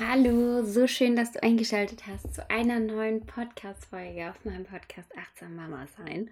Hallo, 0.00 0.62
so 0.62 0.86
schön, 0.86 1.16
dass 1.16 1.32
du 1.32 1.42
eingeschaltet 1.42 2.06
hast 2.06 2.32
zu 2.32 2.48
einer 2.50 2.78
neuen 2.78 3.26
Podcast-Folge 3.26 4.30
auf 4.30 4.44
meinem 4.44 4.64
Podcast 4.64 5.10
Achtsam 5.18 5.56
Mama 5.56 5.88
sein. 5.96 6.30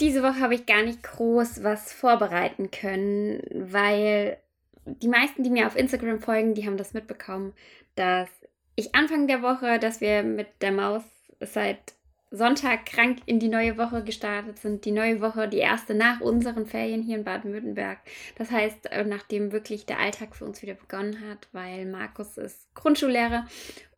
Diese 0.00 0.24
Woche 0.24 0.40
habe 0.40 0.56
ich 0.56 0.66
gar 0.66 0.82
nicht 0.82 1.04
groß 1.04 1.62
was 1.62 1.92
vorbereiten 1.92 2.72
können, 2.72 3.44
weil 3.52 4.38
die 4.84 5.06
meisten, 5.06 5.44
die 5.44 5.50
mir 5.50 5.68
auf 5.68 5.76
Instagram 5.76 6.18
folgen, 6.18 6.54
die 6.54 6.66
haben 6.66 6.76
das 6.76 6.94
mitbekommen, 6.94 7.52
dass 7.94 8.28
ich 8.74 8.92
Anfang 8.92 9.28
der 9.28 9.42
Woche, 9.42 9.78
dass 9.78 10.00
wir 10.00 10.24
mit 10.24 10.48
der 10.62 10.72
Maus 10.72 11.04
seit 11.38 11.94
Sonntag 12.32 12.86
krank 12.86 13.18
in 13.26 13.38
die 13.38 13.48
neue 13.48 13.76
Woche 13.76 14.02
gestartet 14.02 14.58
sind. 14.58 14.86
Die 14.86 14.90
neue 14.90 15.20
Woche, 15.20 15.48
die 15.48 15.58
erste 15.58 15.94
nach 15.94 16.22
unseren 16.22 16.64
Ferien 16.64 17.02
hier 17.02 17.18
in 17.18 17.24
Baden-Württemberg. 17.24 17.98
Das 18.36 18.50
heißt, 18.50 18.90
äh, 18.90 19.04
nachdem 19.04 19.52
wirklich 19.52 19.84
der 19.84 20.00
Alltag 20.00 20.34
für 20.34 20.46
uns 20.46 20.62
wieder 20.62 20.74
begonnen 20.74 21.20
hat, 21.28 21.48
weil 21.52 21.84
Markus 21.84 22.38
ist 22.38 22.74
Grundschullehrer 22.74 23.46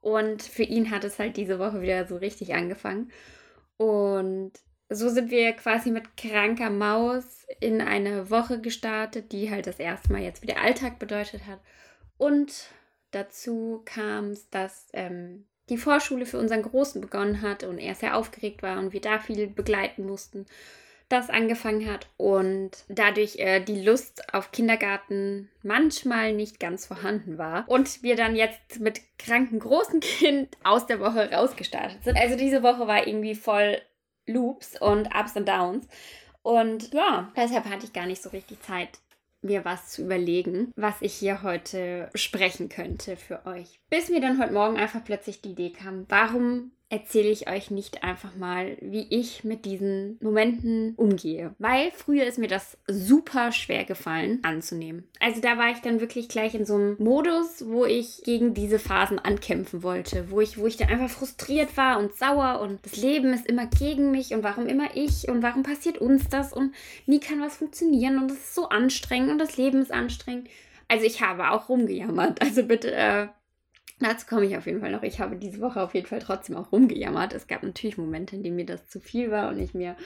und 0.01 0.43
für 0.43 0.65
ihn 0.65 0.91
hat 0.91 1.05
es 1.05 1.21
halt 1.21 1.37
diese 1.37 1.61
Woche 1.61 1.81
wieder 1.81 2.07
so 2.07 2.17
richtig 2.17 2.55
angefangen. 2.55 3.13
Und 3.77 4.53
so 4.89 5.09
sind 5.09 5.31
wir 5.31 5.53
quasi 5.53 5.93
mit 5.93 6.17
kranker 6.17 6.71
Maus 6.71 7.47
in 7.61 7.81
eine 7.81 8.31
Woche 8.31 8.61
gestartet, 8.61 9.31
die 9.31 9.51
halt 9.51 9.69
das 9.69 9.79
erste 9.79 10.13
Mal 10.13 10.23
jetzt 10.23 10.43
wieder 10.43 10.61
Alltag 10.61 10.99
bedeutet 10.99 11.47
hat. 11.47 11.61
Und 12.19 12.69
dazu 13.13 13.83
kam 13.85 14.31
es, 14.31 14.51
dass 14.51 14.89
ähm, 14.93 15.47
die 15.69 15.79
Vorschule 15.79 16.27
für 16.27 16.39
unseren 16.39 16.63
Großen 16.63 17.01
begonnen 17.01 17.43
hat 17.43 17.65
und 17.65 17.79
er 17.79 17.95
sehr 17.95 18.17
aufgeregt 18.17 18.63
war 18.63 18.79
und 18.79 18.93
wir 18.93 19.01
da 19.01 19.19
viel 19.19 19.47
begleiten 19.47 20.07
mussten, 20.07 20.47
das 21.09 21.31
angefangen 21.31 21.91
hat 21.91 22.09
und 22.17 22.71
dadurch 22.89 23.37
äh, 23.39 23.61
die 23.61 23.83
Lust 23.83 24.35
auf 24.35 24.53
Kindergarten 24.53 25.51
manchmal 25.63 26.33
nicht 26.33 26.59
ganz 26.59 26.87
vorhanden 26.87 27.39
war 27.39 27.65
und 27.69 28.03
wir 28.03 28.17
dann 28.17 28.37
jetzt 28.37 28.81
mit 28.81 29.01
kranken 29.19 29.59
großen 29.59 30.01
Kind 30.01 30.57
aus 30.65 30.87
der 30.87 31.01
Woche 31.01 31.31
rausgestartet 31.31 32.05
sind. 32.05 32.19
Also 32.19 32.37
diese 32.37 32.63
Woche 32.63 32.87
war 32.87 33.07
irgendwie 33.07 33.35
voll 33.35 33.81
Loops 34.27 34.81
und 34.81 35.09
Ups 35.15 35.37
und 35.37 35.49
Downs 35.49 35.87
und 36.45 36.93
ja, 36.93 37.33
deshalb 37.37 37.65
hatte 37.65 37.87
ich 37.87 37.95
gar 37.95 38.05
nicht 38.05 38.23
so 38.23 38.29
richtig 38.29 38.61
Zeit, 38.61 38.99
mir 39.45 39.65
was 39.65 39.91
zu 39.91 40.03
überlegen, 40.03 40.73
was 40.77 40.95
ich 41.01 41.15
hier 41.15 41.43
heute 41.43 42.11
sprechen 42.15 42.69
könnte 42.69 43.17
für 43.17 43.47
euch. 43.47 43.81
Bis 43.91 44.09
mir 44.09 44.21
dann 44.21 44.41
heute 44.41 44.53
Morgen 44.53 44.77
einfach 44.77 45.05
plötzlich 45.05 45.41
die 45.41 45.53
Idee 45.53 45.71
kam, 45.71 46.07
warum 46.09 46.73
erzähle 46.95 47.31
ich 47.31 47.51
euch 47.51 47.73
nicht 47.73 48.05
einfach 48.05 48.37
mal, 48.37 48.77
wie 48.81 49.07
ich 49.11 49.43
mit 49.43 49.65
diesen 49.65 50.17
Momenten 50.21 50.95
umgehe. 50.97 51.53
Weil 51.59 51.91
früher 51.91 52.25
ist 52.25 52.39
mir 52.39 52.47
das 52.47 52.79
super 52.87 53.51
schwer 53.51 53.85
gefallen 53.85 54.39
anzunehmen. 54.45 55.03
Also 55.19 55.41
da 55.41 55.59
war 55.59 55.71
ich 55.73 55.81
dann 55.81 56.01
wirklich 56.01 56.29
gleich 56.29 56.55
in 56.55 56.65
so 56.65 56.77
einem 56.77 56.97
Modus, 57.01 57.65
wo 57.67 57.85
ich 57.85 58.23
gegen 58.23 58.55
diese 58.55 58.79
Phasen 58.79 59.19
ankämpfen 59.19 59.83
wollte, 59.83 60.31
wo 60.31 60.41
ich, 60.41 60.57
wo 60.57 60.69
ich 60.69 60.77
dann 60.77 60.89
einfach 60.89 61.11
frustriert 61.11 61.77
war 61.77 61.99
und 61.99 62.15
sauer 62.15 62.61
und 62.61 62.79
das 62.87 62.97
Leben 62.97 63.33
ist 63.33 63.47
immer 63.47 63.67
gegen 63.67 64.13
mich 64.13 64.33
und 64.33 64.45
warum 64.45 64.69
immer 64.69 64.95
ich 64.95 65.29
und 65.29 65.43
warum 65.43 65.65
passiert 65.65 65.99
uns 65.99 66.29
das 66.29 66.53
und 66.53 66.73
nie 67.07 67.19
kann 67.19 67.41
was 67.41 67.57
funktionieren 67.57 68.19
und 68.19 68.31
es 68.31 68.39
ist 68.39 68.55
so 68.55 68.69
anstrengend 68.69 69.33
und 69.33 69.39
das 69.39 69.57
Leben 69.57 69.83
ist 69.83 69.93
anstrengend. 69.93 70.49
Also 70.87 71.07
ich 71.07 71.23
habe 71.23 71.51
auch 71.51 71.69
rumgejammert. 71.69 72.41
Also 72.41 72.63
bitte 72.63 72.93
äh, 72.93 73.27
Dazu 74.05 74.27
komme 74.27 74.45
ich 74.45 74.55
auf 74.55 74.67
jeden 74.67 74.81
Fall 74.81 74.93
noch. 74.93 75.03
Ich 75.03 75.19
habe 75.19 75.35
diese 75.37 75.63
Woche 75.63 75.81
auf 75.81 75.95
jeden 75.95 76.07
Fall 76.07 76.19
trotzdem 76.19 76.57
auch 76.57 76.73
rumgejammert. 76.73 77.33
Es 77.33 77.47
gab 77.47 77.63
natürlich 77.63 77.97
Momente, 77.97 78.37
in 78.37 78.43
denen 78.43 78.57
mir 78.57 78.67
das 78.67 78.87
zu 78.87 79.01
viel 79.01 79.31
war 79.31 79.49
und 79.49 79.59
ich 79.59 79.73
mir, 79.73 79.97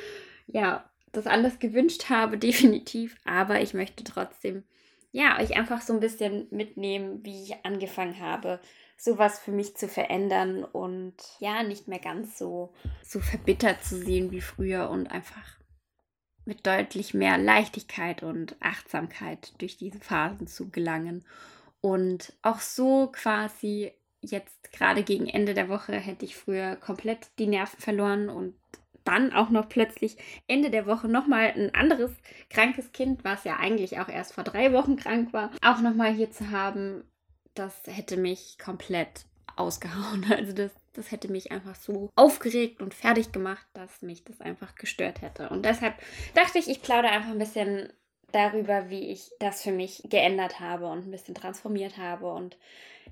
ja, 0.47 0.89
das 1.11 1.27
alles 1.27 1.59
gewünscht 1.59 2.09
habe, 2.09 2.39
definitiv. 2.39 3.17
Aber 3.25 3.61
ich 3.61 3.75
möchte 3.75 4.05
trotzdem, 4.05 4.63
ja, 5.11 5.41
euch 5.41 5.57
einfach 5.57 5.83
so 5.83 5.95
ein 5.95 5.99
bisschen 5.99 6.47
mitnehmen, 6.53 7.25
wie 7.25 7.43
ich 7.43 7.65
angefangen 7.65 8.21
habe, 8.21 8.61
sowas 8.97 9.41
für 9.41 9.51
mich 9.51 9.77
zu 9.77 9.89
verändern 9.89 10.63
und 10.63 11.15
ja, 11.41 11.65
nicht 11.65 11.89
mehr 11.89 11.99
ganz 11.99 12.39
so, 12.39 12.73
so 13.03 13.19
verbittert 13.19 13.83
zu 13.83 13.97
sehen 13.97 14.31
wie 14.31 14.41
früher 14.41 14.91
und 14.91 15.09
einfach 15.09 15.59
mit 16.45 16.65
deutlich 16.69 17.15
mehr 17.15 17.37
Leichtigkeit 17.37 18.23
und 18.23 18.55
Achtsamkeit 18.61 19.61
durch 19.61 19.77
diese 19.77 19.99
Phasen 19.99 20.47
zu 20.47 20.71
gelangen 20.71 21.25
und 21.81 22.33
auch 22.43 22.61
so 22.61 23.09
quasi 23.13 23.93
jetzt 24.21 24.73
gerade 24.73 25.03
gegen 25.03 25.29
Ende 25.29 25.55
der 25.55 25.69
Woche 25.69 25.93
hätte 25.95 26.25
ich 26.25 26.37
früher 26.37 26.77
komplett 26.77 27.29
die 27.39 27.47
Nerven 27.47 27.81
verloren 27.81 28.29
und 28.29 28.55
dann 29.05 29.33
auch 29.33 29.49
noch 29.49 29.69
plötzlich 29.69 30.19
Ende 30.49 30.71
der 30.71 30.87
Woche 30.87 31.09
nochmal 31.09 31.53
ein 31.57 31.75
anderes 31.75 32.11
krankes 32.51 32.93
Kind, 32.93 33.25
was 33.25 33.45
ja 33.45 33.57
eigentlich 33.57 33.99
auch 34.01 34.09
erst 34.09 34.35
vor 34.35 34.45
drei 34.45 34.73
Wochen 34.73 34.97
krank 34.97 35.33
war, 35.33 35.51
auch 35.63 35.81
nochmal 35.81 36.13
hier 36.13 36.31
zu 36.31 36.51
haben, 36.51 37.05
das 37.55 37.75
hätte 37.87 38.17
mich 38.17 38.59
komplett 38.59 39.25
ausgehauen. 39.57 40.27
Also 40.31 40.53
das, 40.53 40.73
das 40.93 41.11
hätte 41.11 41.29
mich 41.29 41.53
einfach 41.53 41.75
so 41.75 42.11
aufgeregt 42.17 42.83
und 42.83 42.95
fertig 42.95 43.33
gemacht, 43.33 43.67
dass 43.73 44.03
mich 44.03 44.25
das 44.25 44.41
einfach 44.41 44.75
gestört 44.75 45.23
hätte. 45.23 45.49
Und 45.49 45.65
deshalb 45.65 45.95
dachte 46.35 46.59
ich, 46.59 46.69
ich 46.69 46.83
plaudere 46.83 47.13
einfach 47.13 47.31
ein 47.31 47.39
bisschen 47.39 47.93
darüber, 48.33 48.91
wie 48.91 49.11
ich 49.11 49.31
das 49.39 49.63
für 49.63 49.73
mich 49.73 50.03
geändert 50.09 50.61
habe 50.61 50.87
und 50.89 51.07
ein 51.07 51.11
bisschen 51.11 51.35
transformiert 51.35 51.97
habe. 51.97 52.33
Und 52.33 52.57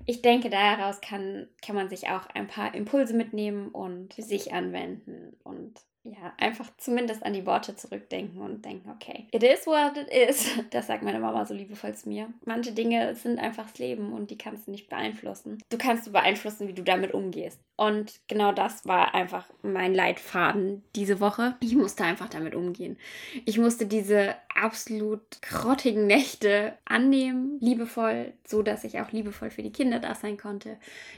ich 0.05 0.21
denke, 0.21 0.49
daraus 0.49 1.01
kann, 1.01 1.47
kann 1.65 1.75
man 1.75 1.89
sich 1.89 2.09
auch 2.09 2.27
ein 2.33 2.47
paar 2.47 2.75
Impulse 2.75 3.15
mitnehmen 3.15 3.69
und 3.69 4.13
sich 4.13 4.53
anwenden 4.53 5.35
und 5.43 5.66
ja, 6.03 6.33
einfach 6.37 6.69
zumindest 6.77 7.25
an 7.25 7.33
die 7.33 7.45
Worte 7.45 7.75
zurückdenken 7.75 8.41
und 8.41 8.63
denken, 8.63 8.89
okay, 8.89 9.27
it 9.31 9.43
is 9.43 9.67
what 9.67 9.97
it 9.97 10.07
is. 10.07 10.47
Das 10.71 10.87
sagt 10.87 11.03
meine 11.03 11.19
Mama 11.19 11.45
so 11.45 11.53
liebevoll 11.53 11.95
zu 11.95 12.09
mir. 12.09 12.29
Manche 12.45 12.71
Dinge 12.71 13.15
sind 13.15 13.39
einfach 13.39 13.69
das 13.69 13.79
Leben 13.79 14.13
und 14.13 14.31
die 14.31 14.37
kannst 14.37 14.67
du 14.67 14.71
nicht 14.71 14.89
beeinflussen. 14.89 15.57
Du 15.69 15.77
kannst 15.77 16.07
du 16.07 16.11
beeinflussen, 16.11 16.67
wie 16.67 16.73
du 16.73 16.83
damit 16.83 17.13
umgehst. 17.13 17.59
Und 17.75 18.19
genau 18.27 18.51
das 18.51 18.85
war 18.85 19.13
einfach 19.13 19.45
mein 19.61 19.93
Leitfaden 19.93 20.83
diese 20.95 21.19
Woche. 21.19 21.55
Ich 21.59 21.75
musste 21.75 22.03
einfach 22.03 22.27
damit 22.27 22.55
umgehen. 22.55 22.97
Ich 23.45 23.57
musste 23.57 23.85
diese 23.85 24.35
absolut 24.55 25.21
grottigen 25.41 26.07
Nächte 26.07 26.73
annehmen, 26.85 27.59
liebevoll, 27.59 28.33
so 28.45 28.63
dass 28.63 28.83
ich 28.83 28.99
auch 28.99 29.11
liebevoll 29.11 29.51
für 29.51 29.61
die 29.61 29.71
Kinder 29.71 29.99
da 29.99 30.15
sein 30.15 30.37
konnte. 30.37 30.77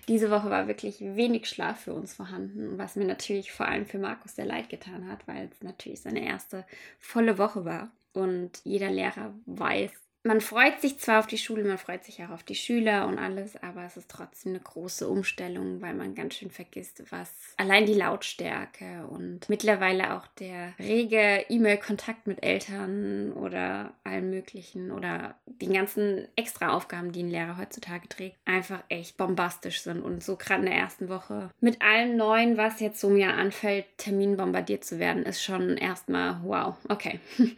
Diese 0.10 0.30
Woche 0.30 0.50
war 0.50 0.68
wirklich 0.68 1.00
wenig 1.00 1.48
Schlaf 1.48 1.80
für 1.80 1.94
uns 1.94 2.14
vorhanden, 2.14 2.78
was 2.78 2.98
mir 2.98 3.06
natürlich 3.06 3.54
vor 3.54 3.68
allem 3.68 3.86
für 3.86 3.98
Markus 3.98 4.36
sehr 4.36 4.46
leid 4.50 4.70
getan 4.70 5.08
hat, 5.08 5.28
weil 5.28 5.50
es 5.52 5.62
natürlich 5.62 6.02
seine 6.02 6.26
erste 6.26 6.66
volle 7.00 7.38
Woche 7.38 7.64
war. 7.66 7.92
Und 8.14 8.62
jeder 8.64 8.90
Lehrer 8.90 9.34
weiß, 9.46 9.92
man 10.24 10.42
freut 10.42 10.82
sich 10.82 11.00
zwar 11.00 11.20
auf 11.20 11.28
die 11.28 11.38
Schule, 11.38 11.64
man 11.64 11.78
freut 11.78 12.04
sich 12.04 12.22
auch 12.24 12.30
auf 12.30 12.44
die 12.44 12.56
Schüler 12.56 13.08
und 13.08 13.18
alles, 13.18 13.56
aber 13.64 13.86
es 13.86 13.96
ist 13.96 14.12
trotzdem 14.12 14.52
eine 14.52 14.60
große 14.60 15.08
Umstellung, 15.08 15.82
weil 15.82 15.94
man 15.94 16.14
ganz 16.14 16.36
schön 16.36 16.52
vergisst, 16.52 17.04
was 17.10 17.32
allein 17.56 17.86
die 17.86 17.94
Lautstärke 17.94 19.08
und 19.08 19.48
mittlerweile 19.48 20.16
auch 20.16 20.28
der 20.28 20.74
rege 20.78 21.46
E-Mail-Kontakt 21.48 22.28
mit 22.28 22.44
Eltern 22.44 23.32
oder 23.32 23.94
allen 24.04 24.30
möglichen 24.30 24.92
oder 24.92 25.36
die 25.46 25.72
ganzen 25.72 26.28
Extra-Aufgaben, 26.36 27.14
die 27.14 27.24
ein 27.24 27.32
Lehrer 27.32 27.58
heutzutage 27.58 28.10
trägt, 28.10 28.36
einfach 28.44 28.84
echt 28.90 29.16
bombastisch 29.16 29.82
sind 29.82 30.02
und 30.02 30.22
so 30.22 30.36
gerade 30.36 30.64
in 30.64 30.70
der 30.70 30.80
ersten 30.80 31.08
Woche 31.08 31.50
mit 31.62 31.82
allem 31.82 32.18
Neuen, 32.18 32.58
was 32.58 32.82
jetzt 32.82 33.00
so 33.00 33.10
mir 33.10 33.34
anfällt, 33.34 33.86
Termin 33.98 34.36
bombardiert 34.36 34.84
zu 34.84 35.00
werden, 35.00 35.24
ist 35.24 35.42
schon 35.42 35.78
erstmal 35.78 36.42
wow, 36.44 36.76
okay. 36.90 37.22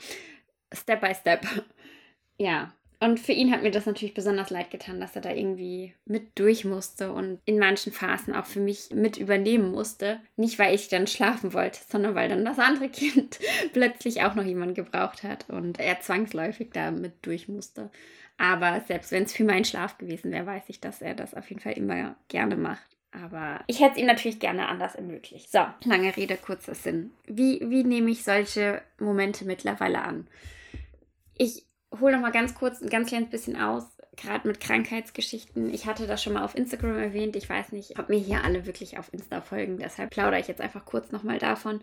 step 0.73 1.01
by 1.01 1.13
step. 1.13 1.45
Ja, 2.41 2.73
und 2.99 3.19
für 3.19 3.33
ihn 3.33 3.51
hat 3.51 3.61
mir 3.61 3.69
das 3.69 3.85
natürlich 3.85 4.15
besonders 4.15 4.49
leid 4.49 4.71
getan, 4.71 4.99
dass 4.99 5.15
er 5.15 5.21
da 5.21 5.29
irgendwie 5.31 5.93
mit 6.05 6.39
durch 6.39 6.65
musste 6.65 7.13
und 7.13 7.39
in 7.45 7.59
manchen 7.59 7.91
Phasen 7.91 8.33
auch 8.35 8.47
für 8.47 8.59
mich 8.59 8.89
mit 8.95 9.17
übernehmen 9.17 9.69
musste. 9.69 10.19
Nicht, 10.37 10.57
weil 10.57 10.73
ich 10.73 10.87
dann 10.87 11.05
schlafen 11.05 11.53
wollte, 11.53 11.79
sondern 11.87 12.15
weil 12.15 12.29
dann 12.29 12.43
das 12.43 12.57
andere 12.57 12.89
Kind 12.89 13.37
plötzlich 13.73 14.23
auch 14.23 14.33
noch 14.33 14.43
jemand 14.43 14.73
gebraucht 14.73 15.21
hat 15.21 15.47
und 15.51 15.79
er 15.79 15.99
zwangsläufig 15.99 16.69
da 16.73 16.89
mit 16.89 17.23
durch 17.23 17.47
musste. 17.47 17.91
Aber 18.39 18.81
selbst 18.87 19.11
wenn 19.11 19.23
es 19.23 19.33
für 19.33 19.43
meinen 19.43 19.65
Schlaf 19.65 19.99
gewesen 19.99 20.31
wäre, 20.31 20.47
weiß 20.47 20.63
ich, 20.67 20.81
dass 20.81 21.03
er 21.03 21.13
das 21.13 21.35
auf 21.35 21.47
jeden 21.47 21.61
Fall 21.61 21.73
immer 21.73 22.15
gerne 22.27 22.57
macht. 22.57 22.97
Aber 23.11 23.61
ich 23.67 23.81
hätte 23.81 23.97
es 23.97 23.97
ihm 23.99 24.07
natürlich 24.07 24.39
gerne 24.39 24.67
anders 24.67 24.95
ermöglicht. 24.95 25.51
So, 25.51 25.63
lange 25.85 26.17
Rede, 26.17 26.37
kurzer 26.37 26.73
Sinn. 26.73 27.11
Wie, 27.27 27.61
wie 27.69 27.83
nehme 27.83 28.09
ich 28.09 28.23
solche 28.23 28.81
Momente 28.97 29.45
mittlerweile 29.45 30.01
an? 30.01 30.27
Ich 31.37 31.65
hole 31.99 32.13
noch 32.13 32.21
mal 32.21 32.31
ganz 32.31 32.55
kurz 32.55 32.81
ein 32.81 32.89
ganz 32.89 33.09
kleines 33.09 33.29
bisschen 33.29 33.55
aus. 33.55 33.85
gerade 34.17 34.47
mit 34.47 34.59
Krankheitsgeschichten, 34.59 35.73
ich 35.73 35.85
hatte 35.85 36.05
das 36.05 36.21
schon 36.21 36.33
mal 36.33 36.43
auf 36.43 36.55
Instagram 36.55 36.97
erwähnt, 36.97 37.35
ich 37.35 37.49
weiß 37.49 37.71
nicht, 37.71 37.97
ob 37.97 38.09
mir 38.09 38.19
hier 38.19 38.43
alle 38.43 38.65
wirklich 38.65 38.97
auf 38.97 39.13
Insta 39.13 39.41
folgen, 39.41 39.77
deshalb 39.77 40.11
plaudere 40.11 40.39
ich 40.39 40.47
jetzt 40.47 40.61
einfach 40.61 40.85
kurz 40.85 41.11
nochmal 41.11 41.39
davon. 41.39 41.81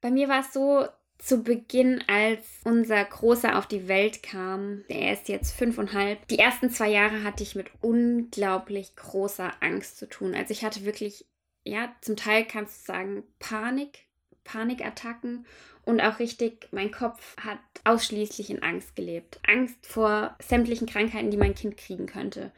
Bei 0.00 0.10
mir 0.10 0.28
war 0.28 0.40
es 0.40 0.52
so, 0.52 0.86
zu 1.22 1.44
Beginn, 1.44 2.02
als 2.08 2.44
unser 2.64 3.04
Großer 3.04 3.56
auf 3.56 3.66
die 3.66 3.86
Welt 3.86 4.24
kam, 4.24 4.82
er 4.88 5.12
ist 5.12 5.28
jetzt 5.28 5.52
fünfeinhalb, 5.52 6.26
die 6.26 6.38
ersten 6.38 6.68
zwei 6.68 6.88
Jahre 6.88 7.22
hatte 7.22 7.44
ich 7.44 7.54
mit 7.54 7.70
unglaublich 7.80 8.96
großer 8.96 9.52
Angst 9.60 9.98
zu 9.98 10.08
tun. 10.08 10.34
Also 10.34 10.50
ich 10.50 10.64
hatte 10.64 10.84
wirklich, 10.84 11.24
ja, 11.62 11.94
zum 12.00 12.16
Teil 12.16 12.44
kannst 12.44 12.80
du 12.80 12.92
sagen, 12.92 13.22
Panik, 13.38 14.00
Panikattacken 14.44 15.46
und 15.84 16.00
auch 16.00 16.18
richtig, 16.18 16.68
mein 16.70 16.90
Kopf 16.90 17.36
hat 17.38 17.58
ausschließlich 17.84 18.50
in 18.50 18.62
Angst 18.62 18.94
gelebt. 18.94 19.40
Angst 19.46 19.84
vor 19.86 20.36
sämtlichen 20.40 20.86
Krankheiten, 20.86 21.30
die 21.30 21.36
mein 21.36 21.54
Kind 21.54 21.76
kriegen 21.76 22.06
könnte. 22.06 22.52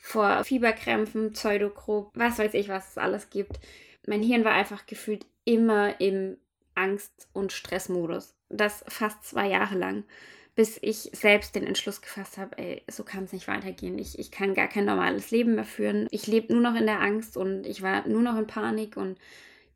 Vor 0.00 0.44
Fieberkrämpfen, 0.44 1.32
Pseudogrop, 1.32 2.10
was 2.14 2.38
weiß 2.38 2.54
ich, 2.54 2.68
was 2.68 2.90
es 2.90 2.98
alles 2.98 3.28
gibt. 3.28 3.60
Mein 4.06 4.22
Hirn 4.22 4.44
war 4.44 4.52
einfach 4.52 4.86
gefühlt 4.86 5.26
immer 5.44 6.00
im 6.00 6.38
Angst- 6.74 7.28
und 7.34 7.52
Stressmodus. 7.52 8.34
Das 8.48 8.82
fast 8.88 9.24
zwei 9.24 9.48
Jahre 9.48 9.76
lang, 9.76 10.04
bis 10.54 10.78
ich 10.80 11.10
selbst 11.12 11.54
den 11.54 11.66
Entschluss 11.66 12.00
gefasst 12.00 12.38
habe, 12.38 12.56
ey, 12.56 12.82
so 12.90 13.04
kann 13.04 13.24
es 13.24 13.32
nicht 13.32 13.46
weitergehen. 13.46 13.98
Ich, 13.98 14.18
ich 14.18 14.30
kann 14.30 14.54
gar 14.54 14.68
kein 14.68 14.86
normales 14.86 15.30
Leben 15.30 15.54
mehr 15.54 15.64
führen. 15.64 16.06
Ich 16.10 16.26
lebe 16.26 16.52
nur 16.52 16.62
noch 16.62 16.74
in 16.74 16.86
der 16.86 17.00
Angst 17.00 17.36
und 17.36 17.66
ich 17.66 17.82
war 17.82 18.08
nur 18.08 18.22
noch 18.22 18.38
in 18.38 18.46
Panik 18.46 18.96
und 18.96 19.18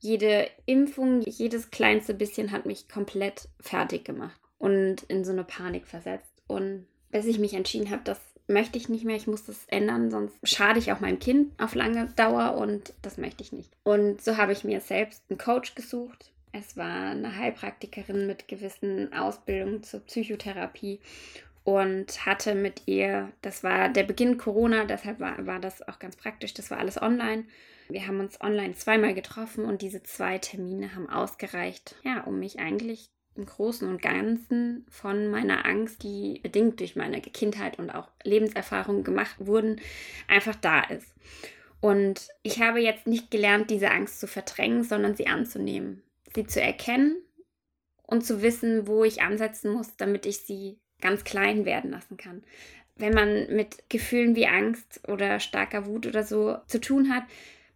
jede 0.05 0.49
Impfung, 0.67 1.23
jedes 1.23 1.71
kleinste 1.71 2.12
bisschen 2.12 2.53
hat 2.53 2.67
mich 2.67 2.89
komplett 2.89 3.49
fertig 3.59 4.05
gemacht 4.05 4.39
und 4.59 5.03
in 5.05 5.25
so 5.25 5.33
eine 5.33 5.45
Panik 5.45 5.87
versetzt. 5.87 6.31
Und 6.47 6.87
bis 7.11 7.25
ich 7.25 7.39
mich 7.39 7.55
entschieden 7.55 7.91
habe, 7.91 8.03
das 8.05 8.21
möchte 8.47 8.77
ich 8.77 8.91
nicht 8.91 9.06
mehr, 9.06 9.17
ich 9.17 9.27
muss 9.27 9.47
das 9.47 9.65
ändern, 9.69 10.11
sonst 10.11 10.37
schade 10.43 10.79
ich 10.79 10.93
auch 10.93 11.01
meinem 11.01 11.19
Kind 11.19 11.59
auf 11.59 11.75
lange 11.75 12.09
Dauer 12.17 12.55
und 12.59 12.93
das 13.01 13.17
möchte 13.17 13.43
ich 13.43 13.53
nicht. 13.53 13.71
Und 13.83 14.21
so 14.21 14.37
habe 14.37 14.53
ich 14.53 14.62
mir 14.62 14.83
selbst 14.83 15.23
einen 15.31 15.39
Coach 15.39 15.75
gesucht, 15.75 16.31
es 16.53 16.77
war 16.77 17.11
eine 17.11 17.37
Heilpraktikerin 17.37 18.27
mit 18.27 18.47
gewissen 18.47 19.11
Ausbildungen 19.15 19.83
zur 19.83 20.00
Psychotherapie 20.00 21.00
und 21.64 22.26
hatte 22.26 22.55
mit 22.55 22.82
ihr, 22.87 23.32
das 23.43 23.64
war 23.64 23.88
der 23.88 24.05
Beginn 24.05 24.38
Corona, 24.38 24.84
deshalb 24.84 25.20
war, 25.20 25.46
war 25.46 25.61
das 25.61 25.87
auch 25.88 25.99
ganz 25.99 26.16
praktisch, 26.16 26.55
das 26.55 26.70
war 26.70 26.78
alles 26.78 27.00
online. 27.00 27.44
Wir 27.88 28.06
haben 28.06 28.20
uns 28.20 28.40
online 28.40 28.75
zweimal 28.75 29.14
getroffen 29.14 29.64
und 29.64 29.82
diese 29.82 30.02
zwei 30.02 30.38
Termine 30.38 30.94
haben 30.94 31.08
ausgereicht, 31.08 31.96
ja, 32.02 32.22
um 32.22 32.38
mich 32.38 32.58
eigentlich 32.58 33.11
im 33.34 33.46
Großen 33.46 33.88
und 33.88 34.00
Ganzen 34.00 34.87
von 34.88 35.28
meiner 35.28 35.66
Angst, 35.66 36.02
die 36.02 36.38
bedingt 36.43 36.78
durch 36.81 36.94
meine 36.94 37.20
Kindheit 37.20 37.78
und 37.78 37.90
auch 37.90 38.08
Lebenserfahrung 38.22 39.02
gemacht 39.02 39.37
wurden, 39.40 39.81
einfach 40.28 40.55
da 40.55 40.82
ist. 40.82 41.12
Und 41.81 42.28
ich 42.43 42.62
habe 42.62 42.81
jetzt 42.81 43.06
nicht 43.06 43.31
gelernt, 43.31 43.70
diese 43.70 43.90
Angst 43.90 44.20
zu 44.20 44.28
verdrängen, 44.28 44.84
sondern 44.84 45.16
sie 45.16 45.26
anzunehmen 45.26 46.05
sie 46.34 46.46
zu 46.46 46.61
erkennen 46.61 47.16
und 48.02 48.26
zu 48.26 48.43
wissen, 48.43 48.87
wo 48.87 49.05
ich 49.05 49.22
ansetzen 49.22 49.72
muss, 49.72 49.96
damit 49.96 50.26
ich 50.26 50.40
sie 50.40 50.81
ganz 51.00 51.25
klein 51.25 51.64
werden 51.64 51.91
lassen 51.91 52.17
kann. 52.17 52.43
Wenn 52.96 53.12
man 53.12 53.49
mit 53.55 53.88
Gefühlen 53.88 54.37
wie 54.37 54.46
Angst 54.46 55.00
oder 55.08 55.41
starker 55.41 55.87
Wut 55.87 56.06
oder 56.06 56.23
so 56.23 56.58
zu 56.67 56.81
tun 56.81 57.12
hat, 57.12 57.25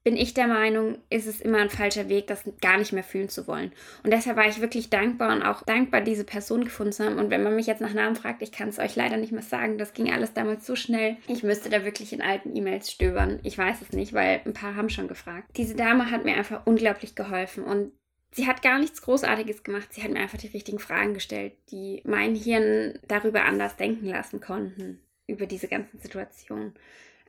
bin 0.05 0.17
ich 0.17 0.32
der 0.32 0.47
Meinung, 0.47 0.97
ist 1.11 1.26
es 1.26 1.41
immer 1.41 1.59
ein 1.59 1.69
falscher 1.69 2.09
Weg, 2.09 2.29
das 2.29 2.44
gar 2.62 2.79
nicht 2.79 2.94
mehr 2.94 3.03
fühlen 3.03 3.29
zu 3.29 3.47
wollen. 3.47 3.73
Und 4.05 4.11
deshalb 4.11 4.38
war 4.38 4.49
ich 4.49 4.61
wirklich 4.61 4.88
dankbar 4.88 5.35
und 5.37 5.43
auch 5.43 5.62
dankbar, 5.65 6.00
diese 6.00 6.25
Person 6.25 6.65
gefunden 6.65 6.93
zu 6.93 7.05
haben. 7.05 7.19
Und 7.19 7.29
wenn 7.29 7.43
man 7.43 7.55
mich 7.55 7.67
jetzt 7.67 7.82
nach 7.82 7.93
Namen 7.93 8.17
fragt, 8.17 8.41
ich 8.41 8.50
kann 8.50 8.69
es 8.69 8.79
euch 8.79 8.97
leider 8.97 9.19
nicht 9.19 9.32
mehr 9.32 9.43
sagen. 9.43 9.76
Das 9.76 9.93
ging 9.93 10.11
alles 10.11 10.32
damals 10.32 10.64
so 10.64 10.76
schnell. 10.76 11.17
Ich 11.26 11.43
müsste 11.43 11.69
da 11.69 11.85
wirklich 11.85 12.14
in 12.14 12.23
alten 12.23 12.56
E-Mails 12.56 12.91
stöbern. 12.91 13.41
Ich 13.43 13.59
weiß 13.59 13.82
es 13.82 13.93
nicht, 13.93 14.14
weil 14.14 14.41
ein 14.47 14.55
paar 14.55 14.76
haben 14.76 14.88
schon 14.88 15.09
gefragt. 15.09 15.50
Diese 15.59 15.75
Dame 15.75 16.11
hat 16.11 16.25
mir 16.25 16.37
einfach 16.37 16.62
unglaublich 16.64 17.14
geholfen 17.14 17.64
und 17.64 17.93
Sie 18.31 18.47
hat 18.47 18.63
gar 18.63 18.79
nichts 18.79 19.03
Großartiges 19.03 19.63
gemacht. 19.63 19.93
Sie 19.93 20.03
hat 20.03 20.11
mir 20.11 20.21
einfach 20.21 20.39
die 20.39 20.49
richtigen 20.49 20.79
Fragen 20.79 21.15
gestellt, 21.15 21.55
die 21.71 22.03
mein 22.05 22.35
Hirn 22.35 22.99
darüber 23.09 23.45
anders 23.45 23.77
denken 23.77 24.07
lassen 24.07 24.41
konnten, 24.41 25.01
über 25.27 25.47
diese 25.47 25.69
ganzen 25.69 25.99
Situationen. 25.99 26.75